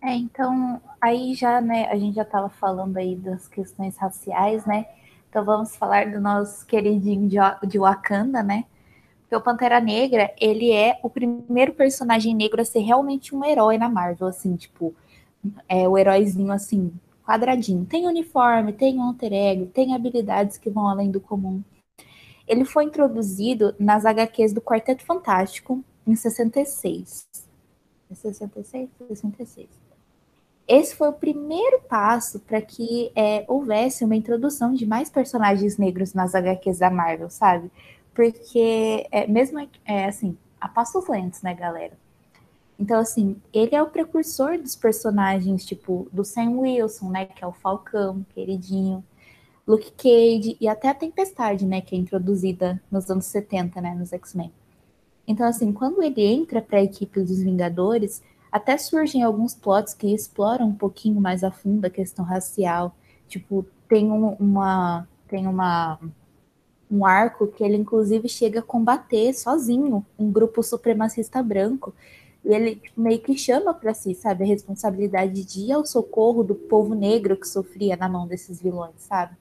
É, 0.00 0.14
então, 0.14 0.80
aí 1.00 1.34
já, 1.34 1.60
né, 1.60 1.88
a 1.90 1.96
gente 1.96 2.14
já 2.14 2.22
estava 2.22 2.48
falando 2.48 2.96
aí 2.96 3.16
das 3.16 3.48
questões 3.48 3.96
raciais, 3.96 4.64
né? 4.66 4.86
Então 5.28 5.44
vamos 5.44 5.74
falar 5.74 6.12
do 6.12 6.20
nosso 6.20 6.64
queridinho 6.64 7.28
de 7.28 7.78
Wakanda, 7.80 8.40
né? 8.44 8.64
Porque 9.22 9.34
o 9.34 9.40
Pantera 9.40 9.80
Negra, 9.80 10.32
ele 10.40 10.70
é 10.70 11.00
o 11.02 11.10
primeiro 11.10 11.72
personagem 11.72 12.36
negro 12.36 12.62
a 12.62 12.64
ser 12.64 12.82
realmente 12.82 13.34
um 13.34 13.44
herói 13.44 13.78
na 13.78 13.88
Marvel, 13.88 14.28
assim, 14.28 14.54
tipo, 14.54 14.94
é 15.68 15.88
o 15.88 15.98
heróizinho 15.98 16.52
assim, 16.52 16.92
quadradinho. 17.28 17.84
Tem 17.84 18.06
uniforme, 18.06 18.72
tem 18.72 19.00
alter 19.00 19.32
ego, 19.32 19.66
tem 19.66 19.94
habilidades 19.94 20.56
que 20.56 20.70
vão 20.70 20.88
além 20.88 21.10
do 21.10 21.20
comum. 21.20 21.62
Ele 22.46 22.64
foi 22.64 22.84
introduzido 22.84 23.74
nas 23.78 24.06
HQs 24.06 24.54
do 24.54 24.62
Quarteto 24.62 25.04
Fantástico 25.04 25.84
em 26.06 26.16
66. 26.16 27.26
66? 28.10 28.88
66 29.08 29.68
esse 30.68 30.94
foi 30.94 31.08
o 31.08 31.14
primeiro 31.14 31.80
passo 31.88 32.38
para 32.40 32.60
que 32.60 33.10
é, 33.16 33.42
houvesse 33.48 34.04
uma 34.04 34.14
introdução 34.14 34.74
de 34.74 34.84
mais 34.84 35.08
personagens 35.08 35.78
negros 35.78 36.12
nas 36.12 36.34
HQs 36.34 36.80
da 36.80 36.90
Marvel, 36.90 37.30
sabe? 37.30 37.70
Porque, 38.14 39.06
é, 39.10 39.26
mesmo 39.26 39.66
é, 39.86 40.04
assim, 40.04 40.36
a 40.60 40.68
passos 40.68 41.08
lentos, 41.08 41.40
né, 41.40 41.54
galera? 41.54 41.94
Então, 42.78 43.00
assim, 43.00 43.36
ele 43.52 43.74
é 43.74 43.82
o 43.82 43.90
precursor 43.90 44.58
dos 44.58 44.76
personagens, 44.76 45.64
tipo, 45.64 46.08
do 46.12 46.24
Sam 46.24 46.58
Wilson, 46.60 47.10
né, 47.10 47.26
que 47.26 47.42
é 47.42 47.46
o 47.46 47.52
Falcão, 47.52 48.24
queridinho, 48.34 49.04
Luke 49.66 49.90
Cage 49.92 50.56
e 50.60 50.68
até 50.68 50.88
a 50.88 50.94
Tempestade, 50.94 51.66
né, 51.66 51.80
que 51.80 51.94
é 51.94 51.98
introduzida 51.98 52.80
nos 52.90 53.10
anos 53.10 53.26
70, 53.26 53.80
né, 53.80 53.94
nos 53.94 54.12
X-Men. 54.12 54.52
Então, 55.26 55.46
assim, 55.46 55.72
quando 55.72 56.02
ele 56.02 56.24
entra 56.24 56.62
para 56.62 56.78
a 56.78 56.82
equipe 56.82 57.20
dos 57.20 57.38
Vingadores, 57.40 58.22
até 58.50 58.78
surgem 58.78 59.22
alguns 59.22 59.54
plots 59.54 59.92
que 59.92 60.12
exploram 60.14 60.68
um 60.68 60.74
pouquinho 60.74 61.20
mais 61.20 61.44
a 61.44 61.50
fundo 61.50 61.84
a 61.84 61.90
questão 61.90 62.24
racial. 62.24 62.96
Tipo, 63.28 63.66
tem 63.86 64.10
um, 64.10 64.32
uma 64.34 65.06
tem 65.28 65.46
uma 65.46 65.98
um 66.90 67.04
arco 67.04 67.46
que 67.48 67.62
ele 67.62 67.76
inclusive 67.76 68.28
chega 68.28 68.60
a 68.60 68.62
combater 68.62 69.34
sozinho 69.34 70.04
um 70.18 70.32
grupo 70.32 70.62
supremacista 70.62 71.42
branco. 71.42 71.94
E 72.44 72.54
ele 72.54 72.82
meio 72.96 73.20
que 73.20 73.36
chama 73.36 73.74
para 73.74 73.94
si, 73.94 74.14
sabe, 74.14 74.44
a 74.44 74.46
responsabilidade 74.46 75.44
de 75.44 75.60
ir 75.60 75.72
ao 75.72 75.84
socorro 75.84 76.42
do 76.42 76.54
povo 76.54 76.94
negro 76.94 77.36
que 77.36 77.46
sofria 77.46 77.96
na 77.96 78.08
mão 78.08 78.26
desses 78.26 78.60
vilões, 78.60 78.94
sabe? 78.98 79.36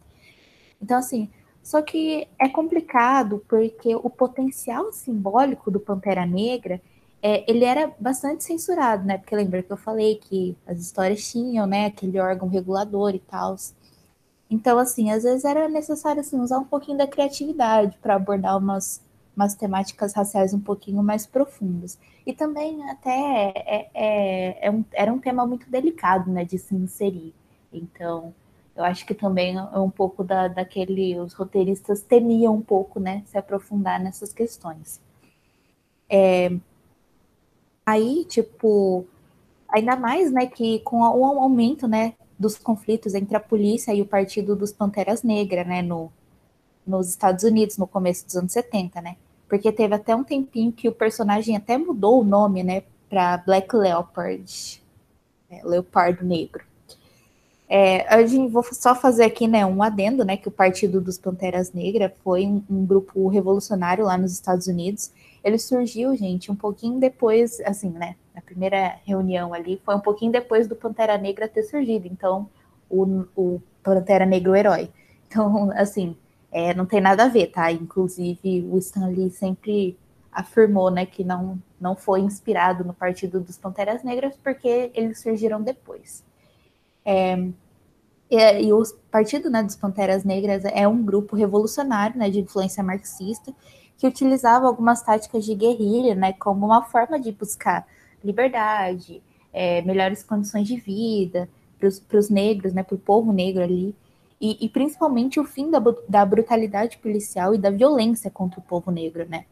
Então, 0.81 0.97
assim, 0.97 1.29
só 1.63 1.81
que 1.81 2.27
é 2.39 2.47
complicado 2.49 3.43
porque 3.47 3.95
o 3.95 4.09
potencial 4.09 4.91
simbólico 4.91 5.69
do 5.69 5.79
Pantera 5.79 6.25
Negra 6.25 6.81
é, 7.21 7.43
ele 7.49 7.65
era 7.65 7.91
bastante 7.99 8.43
censurado, 8.43 9.03
né? 9.05 9.17
Porque 9.17 9.35
lembra 9.35 9.63
que 9.63 9.71
eu 9.71 9.77
falei 9.77 10.15
que 10.15 10.55
as 10.65 10.79
histórias 10.79 11.29
tinham, 11.29 11.65
né, 11.65 11.87
aquele 11.87 12.19
órgão 12.19 12.47
regulador 12.47 13.15
e 13.15 13.19
tal. 13.19 13.55
Então, 14.49 14.77
assim, 14.79 15.11
às 15.11 15.23
vezes 15.23 15.43
era 15.43 15.67
necessário 15.67 16.21
assim, 16.21 16.39
usar 16.39 16.59
um 16.59 16.63
pouquinho 16.63 16.97
da 16.97 17.07
criatividade 17.07 17.97
para 18.01 18.15
abordar 18.15 18.57
umas, 18.57 19.01
umas 19.37 19.55
temáticas 19.55 20.13
raciais 20.13 20.53
um 20.53 20.59
pouquinho 20.59 21.01
mais 21.01 21.25
profundas. 21.25 21.97
E 22.25 22.33
também 22.33 22.89
até 22.89 23.53
é, 23.55 23.89
é, 23.93 24.67
é 24.67 24.71
um, 24.71 24.83
era 24.91 25.13
um 25.13 25.19
tema 25.19 25.45
muito 25.47 25.69
delicado, 25.69 26.29
né, 26.29 26.43
de 26.43 26.57
se 26.57 26.75
inserir. 26.75 27.33
Então, 27.71 28.33
eu 28.75 28.83
acho 28.83 29.05
que 29.05 29.13
também 29.13 29.55
é 29.55 29.79
um 29.79 29.89
pouco 29.89 30.23
da, 30.23 30.49
daquele. 30.49 31.17
Os 31.19 31.33
roteiristas 31.33 32.01
temiam 32.01 32.55
um 32.55 32.61
pouco, 32.61 32.99
né, 32.99 33.23
se 33.27 33.37
aprofundar 33.37 33.99
nessas 34.01 34.33
questões. 34.33 34.99
É, 36.09 36.51
Aí, 37.87 38.25
tipo, 38.25 39.05
ainda 39.69 39.95
mais, 39.95 40.29
né, 40.29 40.45
que 40.45 40.79
com 40.81 40.97
o 40.99 41.25
aumento, 41.41 41.87
né, 41.87 42.15
dos 42.37 42.57
conflitos 42.57 43.13
entre 43.13 43.37
a 43.37 43.39
polícia 43.39 43.93
e 43.93 44.01
o 44.01 44.05
Partido 44.05 44.57
dos 44.57 44.73
Panteras 44.73 45.23
Negras, 45.23 45.65
né, 45.65 45.81
no, 45.81 46.11
nos 46.85 47.07
Estados 47.07 47.45
Unidos, 47.45 47.77
no 47.77 47.87
começo 47.87 48.25
dos 48.25 48.35
anos 48.35 48.51
70, 48.51 49.01
né, 49.01 49.15
porque 49.47 49.71
teve 49.71 49.95
até 49.95 50.15
um 50.15 50.23
tempinho 50.23 50.71
que 50.71 50.87
o 50.87 50.91
personagem 50.91 51.55
até 51.55 51.77
mudou 51.77 52.21
o 52.21 52.23
nome, 52.23 52.63
né, 52.63 52.83
para 53.09 53.37
Black 53.37 53.75
Leopard, 53.75 54.83
é, 55.49 55.61
Leopardo 55.63 56.25
Negro. 56.25 56.63
É, 57.69 58.07
a 58.07 58.25
gente 58.25 58.51
vou 58.51 58.63
só 58.63 58.95
fazer 58.95 59.25
aqui, 59.25 59.47
né, 59.47 59.65
um 59.65 59.83
adendo, 59.83 60.23
né, 60.23 60.37
que 60.37 60.47
o 60.47 60.51
Partido 60.51 61.01
dos 61.01 61.17
Panteras 61.17 61.73
Negras 61.73 62.11
foi 62.23 62.45
um, 62.45 62.63
um, 62.69 62.85
grupo 62.85 63.27
revolucionário 63.27 64.05
lá 64.05 64.17
nos 64.17 64.31
Estados 64.31 64.67
Unidos. 64.67 65.11
Ele 65.43 65.57
surgiu, 65.57 66.15
gente, 66.15 66.51
um 66.51 66.55
pouquinho 66.55 66.99
depois, 66.99 67.59
assim, 67.61 67.89
né, 67.89 68.15
na 68.33 68.41
primeira 68.41 68.95
reunião 69.05 69.53
ali, 69.53 69.81
foi 69.83 69.95
um 69.95 69.99
pouquinho 69.99 70.31
depois 70.31 70.67
do 70.67 70.75
Pantera 70.75 71.17
Negra 71.17 71.47
ter 71.47 71.63
surgido. 71.63 72.07
Então, 72.07 72.49
o, 72.89 73.25
o 73.35 73.61
Pantera 73.83 74.25
Negra 74.25 74.51
o 74.51 74.55
herói. 74.55 74.89
Então, 75.27 75.71
assim, 75.75 76.15
é, 76.51 76.73
não 76.73 76.85
tem 76.85 77.01
nada 77.01 77.25
a 77.25 77.27
ver, 77.27 77.47
tá? 77.47 77.71
Inclusive, 77.71 78.67
o 78.69 78.77
Stanley 78.77 79.29
sempre 79.31 79.97
afirmou, 80.31 80.91
né, 80.91 81.05
que 81.05 81.23
não, 81.23 81.59
não 81.79 81.95
foi 81.95 82.21
inspirado 82.21 82.83
no 82.83 82.93
Partido 82.93 83.39
dos 83.39 83.57
Panteras 83.57 84.03
Negras 84.03 84.37
porque 84.43 84.91
eles 84.93 85.19
surgiram 85.19 85.61
depois. 85.61 86.23
É, 87.03 87.35
e, 88.29 88.65
e, 88.65 88.73
o 88.73 88.83
Partido 89.09 89.49
né, 89.49 89.63
dos 89.63 89.75
Panteras 89.75 90.23
Negras 90.23 90.63
é 90.65 90.87
um 90.87 91.01
grupo 91.03 91.35
revolucionário 91.35 92.17
né, 92.17 92.29
de 92.29 92.39
influência 92.41 92.83
marxista 92.83 93.53
que 93.97 94.05
utilizava 94.05 94.67
algumas 94.67 95.01
táticas 95.01 95.43
de 95.43 95.55
guerrilha 95.55 96.13
né, 96.13 96.33
como 96.33 96.65
uma 96.67 96.83
forma 96.83 97.19
de 97.19 97.31
buscar 97.31 97.87
liberdade, 98.23 99.23
é, 99.51 99.81
melhores 99.81 100.21
condições 100.23 100.67
de 100.67 100.77
vida 100.77 101.49
para 101.79 102.19
os 102.19 102.29
negros, 102.29 102.73
né, 102.73 102.83
para 102.83 102.95
o 102.95 102.99
povo 102.99 103.31
negro 103.31 103.63
ali, 103.63 103.95
e, 104.39 104.65
e 104.65 104.69
principalmente 104.69 105.39
o 105.39 105.43
fim 105.43 105.71
da, 105.71 105.79
da, 106.07 106.25
brutalidade 106.25 106.97
policial 106.97 107.55
e 107.55 107.57
da 107.57 107.69
violência 107.69 108.29
contra 108.29 108.59
o 108.59 108.63
povo 108.63 108.91
negro, 108.91 109.27
né. 109.27 109.45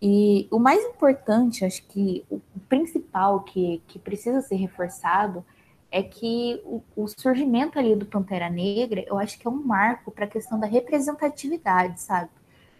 E 0.00 0.46
o 0.50 0.58
mais 0.58 0.84
importante, 0.84 1.64
acho 1.64 1.84
que 1.88 2.24
o 2.30 2.40
principal 2.68 3.40
que, 3.40 3.82
que 3.88 3.98
precisa 3.98 4.40
ser 4.42 4.56
reforçado 4.56 5.44
é 5.90 6.02
que 6.02 6.60
o, 6.64 6.82
o, 6.94 7.08
surgimento 7.08 7.78
ali 7.78 7.96
do 7.96 8.06
Pantera 8.06 8.48
Negra, 8.48 9.02
eu 9.06 9.18
acho 9.18 9.38
que 9.38 9.46
é 9.46 9.50
um 9.50 9.62
marco 9.62 10.10
para 10.10 10.26
a 10.26 10.28
questão 10.28 10.60
da 10.60 10.66
representatividade, 10.66 12.00
sabe? 12.00 12.30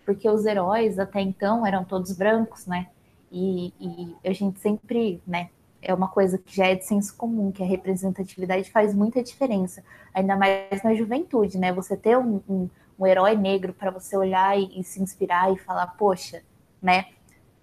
Porque 0.05 0.29
os 0.29 0.45
heróis 0.47 0.99
até 0.99 1.21
então 1.21 1.67
eram 1.67 1.85
todos 1.85 2.13
brancos, 2.13 2.67
né? 2.67 2.89
E, 3.33 3.73
e, 3.81 4.17
a 4.25 4.33
gente 4.33 4.61
sempre, 4.61 5.21
né? 5.27 5.51
É 5.81 5.95
uma 5.95 6.09
coisa 6.09 6.39
que 6.39 6.55
já 6.55 6.67
é 6.67 6.75
de 6.75 6.85
senso 6.85 7.17
comum, 7.17 7.53
que 7.53 7.63
a 7.63 7.67
representatividade 7.67 8.71
faz 8.71 8.95
muita 8.95 9.23
diferença, 9.23 9.83
ainda 10.13 10.37
mais 10.37 10.83
na 10.83 10.95
juventude, 10.95 11.59
né? 11.59 11.73
Você 11.73 11.97
ter 11.97 12.19
um, 12.19 12.41
um, 12.49 12.69
um 12.99 13.07
herói 13.07 13.37
negro 13.37 13.73
para 13.73 13.91
você 13.91 14.17
olhar 14.17 14.59
e, 14.59 14.81
e 14.81 14.85
se 14.85 15.01
inspirar 15.01 15.53
e 15.53 15.57
falar, 15.57 15.87
poxa, 15.99 16.43
né? 16.83 17.07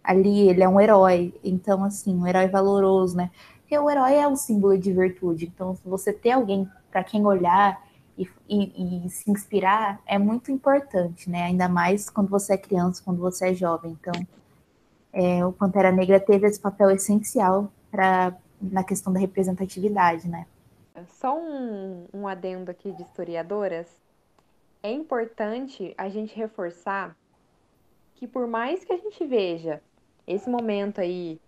Ali 0.04 0.50
ele 0.50 0.64
é 0.64 0.70
um 0.70 0.80
herói, 0.80 1.34
então 1.44 1.84
assim, 1.84 2.16
um 2.16 2.28
herói 2.28 2.48
valoroso, 2.48 3.18
né? 3.18 3.32
Porque 3.66 3.78
o 3.80 3.90
herói 3.90 4.14
é 4.14 4.28
um 4.28 4.36
símbolo 4.36 4.78
de 4.78 4.94
virtude. 4.94 5.46
Então, 5.48 5.76
você 5.84 6.14
ter 6.14 6.32
alguém 6.32 6.70
para 6.92 7.04
quem 7.04 7.26
olhar 7.26 7.84
e, 8.16 8.30
e, 8.48 9.06
e, 9.06 9.10
se 9.10 9.30
inspirar 9.30 10.00
é 10.06 10.20
muito 10.20 10.52
importante, 10.52 11.30
né? 11.30 11.44
Ainda 11.44 11.68
mais 11.68 12.08
quando 12.08 12.30
você 12.30 12.54
é 12.54 12.58
criança, 12.58 13.02
quando 13.04 13.20
você 13.20 13.50
é 13.50 13.54
jovem. 13.56 13.98
Então, 14.00 14.14
é, 15.12 15.44
o 15.44 15.52
Pantera 15.52 15.92
Negra 15.92 16.20
teve 16.20 16.46
esse 16.46 16.60
papel 16.60 16.92
essencial 16.92 17.72
para 17.96 18.38
na 18.62 18.84
questão 18.84 19.14
da 19.14 19.20
representatividade, 19.20 20.28
né? 20.28 20.46
Só 21.08 21.38
um, 21.38 22.08
um 22.14 22.28
adendo 22.28 22.70
aqui 22.70 22.92
de 22.92 23.04
historiadoras. 23.04 23.88
É 24.84 24.92
importante 24.92 25.94
a 25.98 26.10
gente 26.10 26.36
reforçar 26.36 27.16
que 28.16 28.28
por 28.28 28.48
mais 28.48 28.84
que 28.84 28.94
a 28.94 28.98
gente 28.98 29.26
veja 29.26 29.82
esse 30.28 30.50
momento 30.50 31.00
aí 31.00 31.40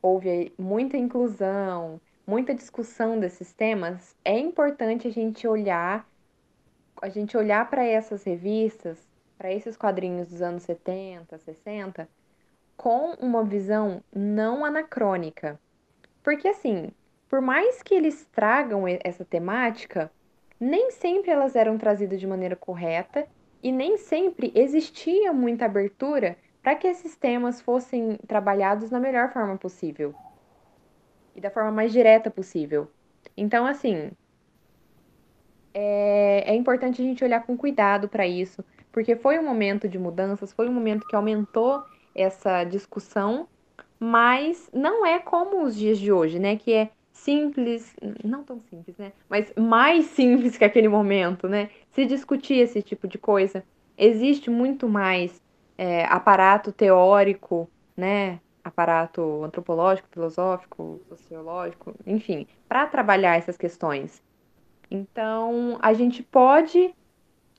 houve 0.00 0.52
muita 0.58 0.96
inclusão, 0.96 2.00
muita 2.26 2.54
discussão 2.54 3.18
desses 3.18 3.52
temas, 3.52 4.16
é 4.24 4.38
importante 4.38 5.08
a 5.08 5.12
gente 5.12 5.46
olhar, 5.46 6.08
a 7.00 7.08
gente 7.08 7.36
olhar 7.36 7.68
para 7.68 7.84
essas 7.84 8.22
revistas, 8.24 8.98
para 9.36 9.52
esses 9.52 9.76
quadrinhos 9.76 10.28
dos 10.28 10.42
anos 10.42 10.62
70, 10.64 11.38
60, 11.38 12.08
com 12.76 13.14
uma 13.14 13.44
visão 13.44 14.02
não 14.14 14.64
anacrônica. 14.64 15.58
Porque 16.28 16.46
assim, 16.46 16.90
por 17.26 17.40
mais 17.40 17.82
que 17.82 17.94
eles 17.94 18.28
tragam 18.30 18.84
essa 19.02 19.24
temática, 19.24 20.12
nem 20.60 20.90
sempre 20.90 21.30
elas 21.30 21.56
eram 21.56 21.78
trazidas 21.78 22.20
de 22.20 22.26
maneira 22.26 22.54
correta 22.54 23.26
e 23.62 23.72
nem 23.72 23.96
sempre 23.96 24.52
existia 24.54 25.32
muita 25.32 25.64
abertura 25.64 26.36
para 26.62 26.74
que 26.74 26.86
esses 26.86 27.16
temas 27.16 27.62
fossem 27.62 28.18
trabalhados 28.26 28.90
na 28.90 29.00
melhor 29.00 29.32
forma 29.32 29.56
possível 29.56 30.14
e 31.34 31.40
da 31.40 31.50
forma 31.50 31.72
mais 31.72 31.92
direta 31.92 32.30
possível. 32.30 32.90
Então, 33.34 33.64
assim, 33.64 34.10
é, 35.72 36.44
é 36.46 36.54
importante 36.54 37.00
a 37.00 37.04
gente 37.06 37.24
olhar 37.24 37.42
com 37.46 37.56
cuidado 37.56 38.06
para 38.06 38.26
isso, 38.26 38.62
porque 38.92 39.16
foi 39.16 39.38
um 39.38 39.44
momento 39.44 39.88
de 39.88 39.98
mudanças, 39.98 40.52
foi 40.52 40.68
um 40.68 40.74
momento 40.74 41.08
que 41.08 41.16
aumentou 41.16 41.82
essa 42.14 42.64
discussão, 42.64 43.48
mas 43.98 44.70
não 44.72 45.04
é 45.04 45.18
como 45.18 45.64
os 45.64 45.76
dias 45.76 45.98
de 45.98 46.12
hoje, 46.12 46.38
né? 46.38 46.56
Que 46.56 46.72
é 46.72 46.90
simples, 47.12 47.94
não 48.24 48.44
tão 48.44 48.60
simples, 48.60 48.96
né? 48.96 49.12
Mas 49.28 49.52
mais 49.56 50.06
simples 50.14 50.56
que 50.56 50.64
aquele 50.64 50.88
momento, 50.88 51.48
né? 51.48 51.70
Se 51.90 52.06
discutir 52.06 52.58
esse 52.58 52.82
tipo 52.82 53.08
de 53.08 53.18
coisa, 53.18 53.64
existe 53.96 54.50
muito 54.50 54.88
mais 54.88 55.42
é, 55.76 56.04
aparato 56.04 56.72
teórico, 56.72 57.68
né? 57.96 58.40
Aparato 58.62 59.42
antropológico, 59.44 60.08
filosófico, 60.10 61.00
sociológico, 61.08 61.94
enfim, 62.06 62.46
para 62.68 62.86
trabalhar 62.86 63.36
essas 63.36 63.56
questões. 63.56 64.22
Então, 64.90 65.78
a 65.80 65.92
gente 65.92 66.22
pode, 66.22 66.94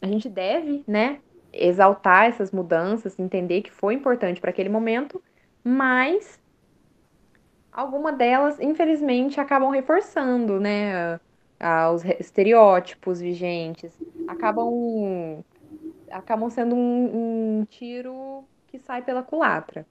a 0.02 0.08
gente 0.08 0.30
deve, 0.30 0.84
né, 0.88 1.20
exaltar 1.52 2.26
essas 2.26 2.52
mudanças, 2.52 3.20
entender 3.20 3.62
que 3.62 3.72
foi 3.72 3.94
importante 3.94 4.40
para 4.40 4.50
aquele 4.50 4.70
momento, 4.70 5.22
mas 5.64 6.40
alguma 7.72 8.12
delas, 8.12 8.60
infelizmente, 8.60 9.40
acabam 9.40 9.70
reforçando, 9.72 10.60
né, 10.60 11.20
os 11.94 12.04
estereótipos 12.20 13.20
vigentes, 13.20 13.98
acabam 14.28 15.44
acabam 16.12 16.50
sendo 16.50 16.76
um, 16.76 17.60
um 17.62 17.66
tiro 17.66 18.44
que 18.68 18.80
sai 18.80 19.02
pela 19.02 19.22
culatra. 19.24 19.86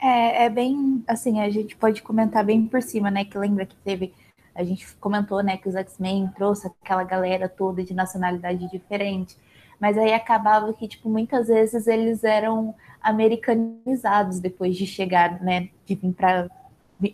É, 0.00 0.44
é 0.44 0.50
bem 0.50 1.04
assim, 1.06 1.40
a 1.40 1.50
gente 1.50 1.76
pode 1.76 2.02
comentar 2.02 2.44
bem 2.44 2.66
por 2.66 2.82
cima, 2.82 3.10
né? 3.10 3.24
Que 3.24 3.36
lembra 3.38 3.66
que 3.66 3.76
teve. 3.76 4.14
A 4.54 4.64
gente 4.64 4.94
comentou, 4.96 5.42
né, 5.42 5.56
que 5.56 5.68
os 5.68 5.74
X-Men 5.74 6.28
trouxe 6.36 6.66
aquela 6.66 7.04
galera 7.04 7.48
toda 7.48 7.84
de 7.84 7.94
nacionalidade 7.94 8.68
diferente. 8.70 9.36
Mas 9.80 9.96
aí 9.98 10.12
acabava 10.12 10.72
que, 10.74 10.86
tipo, 10.86 11.08
muitas 11.08 11.48
vezes 11.48 11.86
eles 11.86 12.22
eram 12.24 12.74
americanizados 13.00 14.40
depois 14.40 14.76
de 14.76 14.86
chegar, 14.86 15.42
né? 15.42 15.70
De 15.86 15.94
vir 15.94 16.12
para 16.12 16.48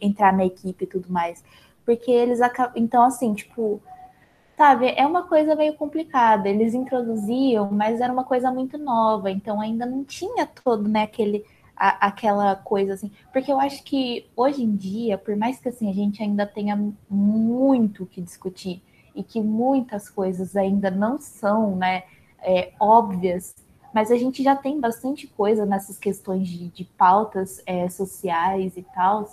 entrar 0.00 0.32
na 0.32 0.44
equipe 0.44 0.84
e 0.84 0.86
tudo 0.88 1.10
mais. 1.12 1.44
Porque 1.84 2.10
eles 2.10 2.40
acabam. 2.40 2.72
Então, 2.76 3.02
assim, 3.04 3.34
tipo, 3.34 3.80
Sabe, 4.56 4.88
é 4.96 5.06
uma 5.06 5.24
coisa 5.24 5.54
meio 5.54 5.74
complicada. 5.74 6.48
Eles 6.48 6.72
introduziam, 6.74 7.70
mas 7.70 8.00
era 8.00 8.12
uma 8.12 8.24
coisa 8.24 8.50
muito 8.50 8.78
nova, 8.78 9.30
então 9.30 9.60
ainda 9.60 9.84
não 9.84 10.02
tinha 10.04 10.46
todo, 10.46 10.88
né, 10.88 11.02
aquele, 11.02 11.44
a, 11.76 12.06
aquela 12.06 12.56
coisa 12.56 12.94
assim. 12.94 13.10
Porque 13.32 13.52
eu 13.52 13.60
acho 13.60 13.82
que 13.84 14.26
hoje 14.34 14.62
em 14.62 14.74
dia, 14.74 15.18
por 15.18 15.36
mais 15.36 15.60
que 15.60 15.68
assim 15.68 15.90
a 15.90 15.92
gente 15.92 16.22
ainda 16.22 16.46
tenha 16.46 16.74
muito 17.08 18.06
que 18.06 18.20
discutir 18.22 18.82
e 19.14 19.22
que 19.22 19.40
muitas 19.42 20.08
coisas 20.08 20.56
ainda 20.56 20.90
não 20.90 21.18
são, 21.20 21.76
né, 21.76 22.04
é, 22.46 22.72
óbvias, 22.78 23.54
mas 23.92 24.12
a 24.12 24.16
gente 24.16 24.42
já 24.42 24.54
tem 24.54 24.78
bastante 24.80 25.26
coisa 25.26 25.66
nessas 25.66 25.98
questões 25.98 26.48
de, 26.48 26.68
de 26.68 26.84
pautas 26.84 27.60
é, 27.66 27.88
sociais 27.88 28.76
e 28.76 28.82
tal. 28.94 29.28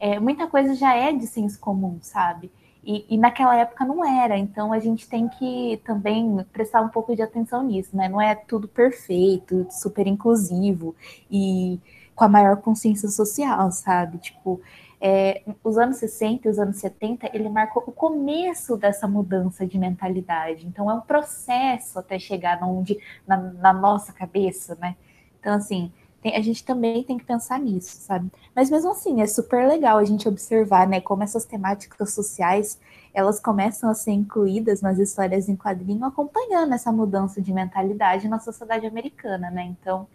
É, 0.00 0.18
muita 0.18 0.48
coisa 0.48 0.74
já 0.74 0.94
é 0.94 1.12
de 1.12 1.26
senso 1.26 1.60
comum, 1.60 1.98
sabe? 2.02 2.50
E, 2.84 3.04
e, 3.08 3.18
naquela 3.18 3.56
época 3.56 3.84
não 3.84 4.04
era, 4.04 4.38
então 4.38 4.72
a 4.72 4.78
gente 4.78 5.08
tem 5.08 5.28
que 5.28 5.80
também 5.84 6.44
prestar 6.52 6.82
um 6.82 6.88
pouco 6.88 7.16
de 7.16 7.22
atenção 7.22 7.64
nisso, 7.64 7.96
né? 7.96 8.08
Não 8.08 8.20
é 8.20 8.34
tudo 8.34 8.68
perfeito, 8.68 9.66
super 9.70 10.06
inclusivo 10.06 10.94
e 11.30 11.80
com 12.14 12.24
a 12.24 12.28
maior 12.28 12.56
consciência 12.58 13.08
social, 13.08 13.70
sabe? 13.72 14.18
Tipo, 14.18 14.60
é, 15.00 15.42
os 15.62 15.76
anos 15.76 15.98
60 15.98 16.48
e 16.48 16.50
os 16.50 16.58
anos 16.58 16.76
70, 16.76 17.30
ele 17.34 17.48
marcou 17.48 17.82
o 17.86 17.92
começo 17.92 18.76
dessa 18.76 19.06
mudança 19.06 19.66
de 19.66 19.78
mentalidade. 19.78 20.66
Então 20.66 20.90
é 20.90 20.94
um 20.94 21.00
processo 21.00 21.98
até 21.98 22.18
chegar 22.18 22.62
onde, 22.62 22.98
na, 23.26 23.36
na 23.36 23.72
nossa 23.72 24.12
cabeça, 24.12 24.76
né? 24.80 24.96
Então, 25.38 25.54
assim, 25.54 25.92
a 26.24 26.40
gente 26.40 26.64
também 26.64 27.04
tem 27.04 27.18
que 27.18 27.24
pensar 27.24 27.60
nisso, 27.60 27.98
sabe? 27.98 28.30
Mas 28.54 28.70
mesmo 28.70 28.90
assim, 28.90 29.20
é 29.20 29.26
super 29.26 29.68
legal 29.68 29.98
a 29.98 30.04
gente 30.04 30.26
observar, 30.26 30.88
né, 30.88 31.00
como 31.00 31.22
essas 31.22 31.44
temáticas 31.44 32.12
sociais, 32.12 32.80
elas 33.14 33.38
começam 33.38 33.88
a 33.88 33.94
ser 33.94 34.12
incluídas 34.12 34.80
nas 34.80 34.98
histórias 34.98 35.48
em 35.48 35.56
quadrinho, 35.56 36.04
acompanhando 36.04 36.74
essa 36.74 36.90
mudança 36.90 37.40
de 37.40 37.52
mentalidade 37.52 38.28
na 38.28 38.40
sociedade 38.40 38.86
americana, 38.86 39.50
né? 39.50 39.64
Então, 39.64 40.08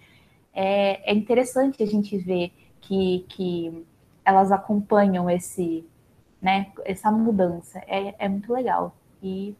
é, 0.53 1.11
é 1.11 1.13
interessante 1.13 1.81
a 1.81 1.85
gente 1.85 2.17
ver 2.17 2.51
que, 2.81 3.25
que 3.29 3.85
elas 4.25 4.51
acompanham 4.51 5.29
esse, 5.29 5.87
né, 6.41 6.71
essa 6.85 7.11
mudança. 7.11 7.79
É, 7.87 8.15
é 8.25 8.29
muito 8.29 8.51
legal. 8.51 8.95
E 9.21 9.55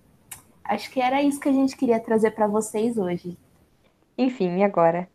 acho 0.64 0.90
que 0.92 1.02
era 1.02 1.22
isso 1.22 1.40
que 1.40 1.50
a 1.50 1.54
gente 1.54 1.76
queria 1.76 2.00
trazer 2.00 2.32
para 2.32 2.48
vocês 2.48 2.98
hoje. 2.98 3.38
Enfim, 4.18 4.58
e 4.58 4.64
agora? 4.64 5.10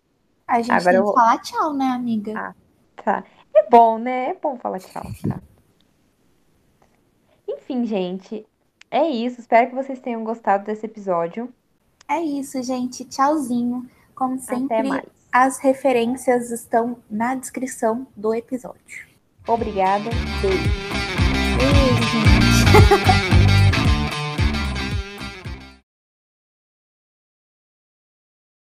A 0.46 0.60
gente 0.60 0.72
agora 0.72 0.96
tem 0.96 1.02
que 1.02 1.08
eu... 1.08 1.14
falar 1.14 1.38
tchau, 1.38 1.74
né, 1.74 1.86
amiga? 1.86 2.32
Ah, 2.38 2.54
tá. 3.02 3.24
É 3.54 3.68
bom, 3.68 3.98
né? 3.98 4.30
É 4.30 4.34
bom 4.34 4.56
falar 4.56 4.78
tchau, 4.78 5.04
tá? 5.28 5.40
Enfim, 7.48 7.84
gente, 7.84 8.46
é 8.90 9.06
isso. 9.08 9.40
Espero 9.40 9.68
que 9.68 9.74
vocês 9.74 10.00
tenham 10.00 10.22
gostado 10.24 10.64
desse 10.64 10.86
episódio. 10.86 11.52
É 12.08 12.20
isso, 12.20 12.62
gente. 12.62 13.04
Tchauzinho. 13.04 13.88
Como 14.14 14.38
sempre, 14.38 15.04
as 15.32 15.58
referências 15.58 16.50
estão 16.50 16.96
na 17.10 17.34
descrição 17.34 18.06
do 18.16 18.34
episódio. 18.34 19.05
Obrigada. 19.46 20.10
Beijo. 20.40 20.58
Beijo, 21.56 22.02
gente. 22.10 23.22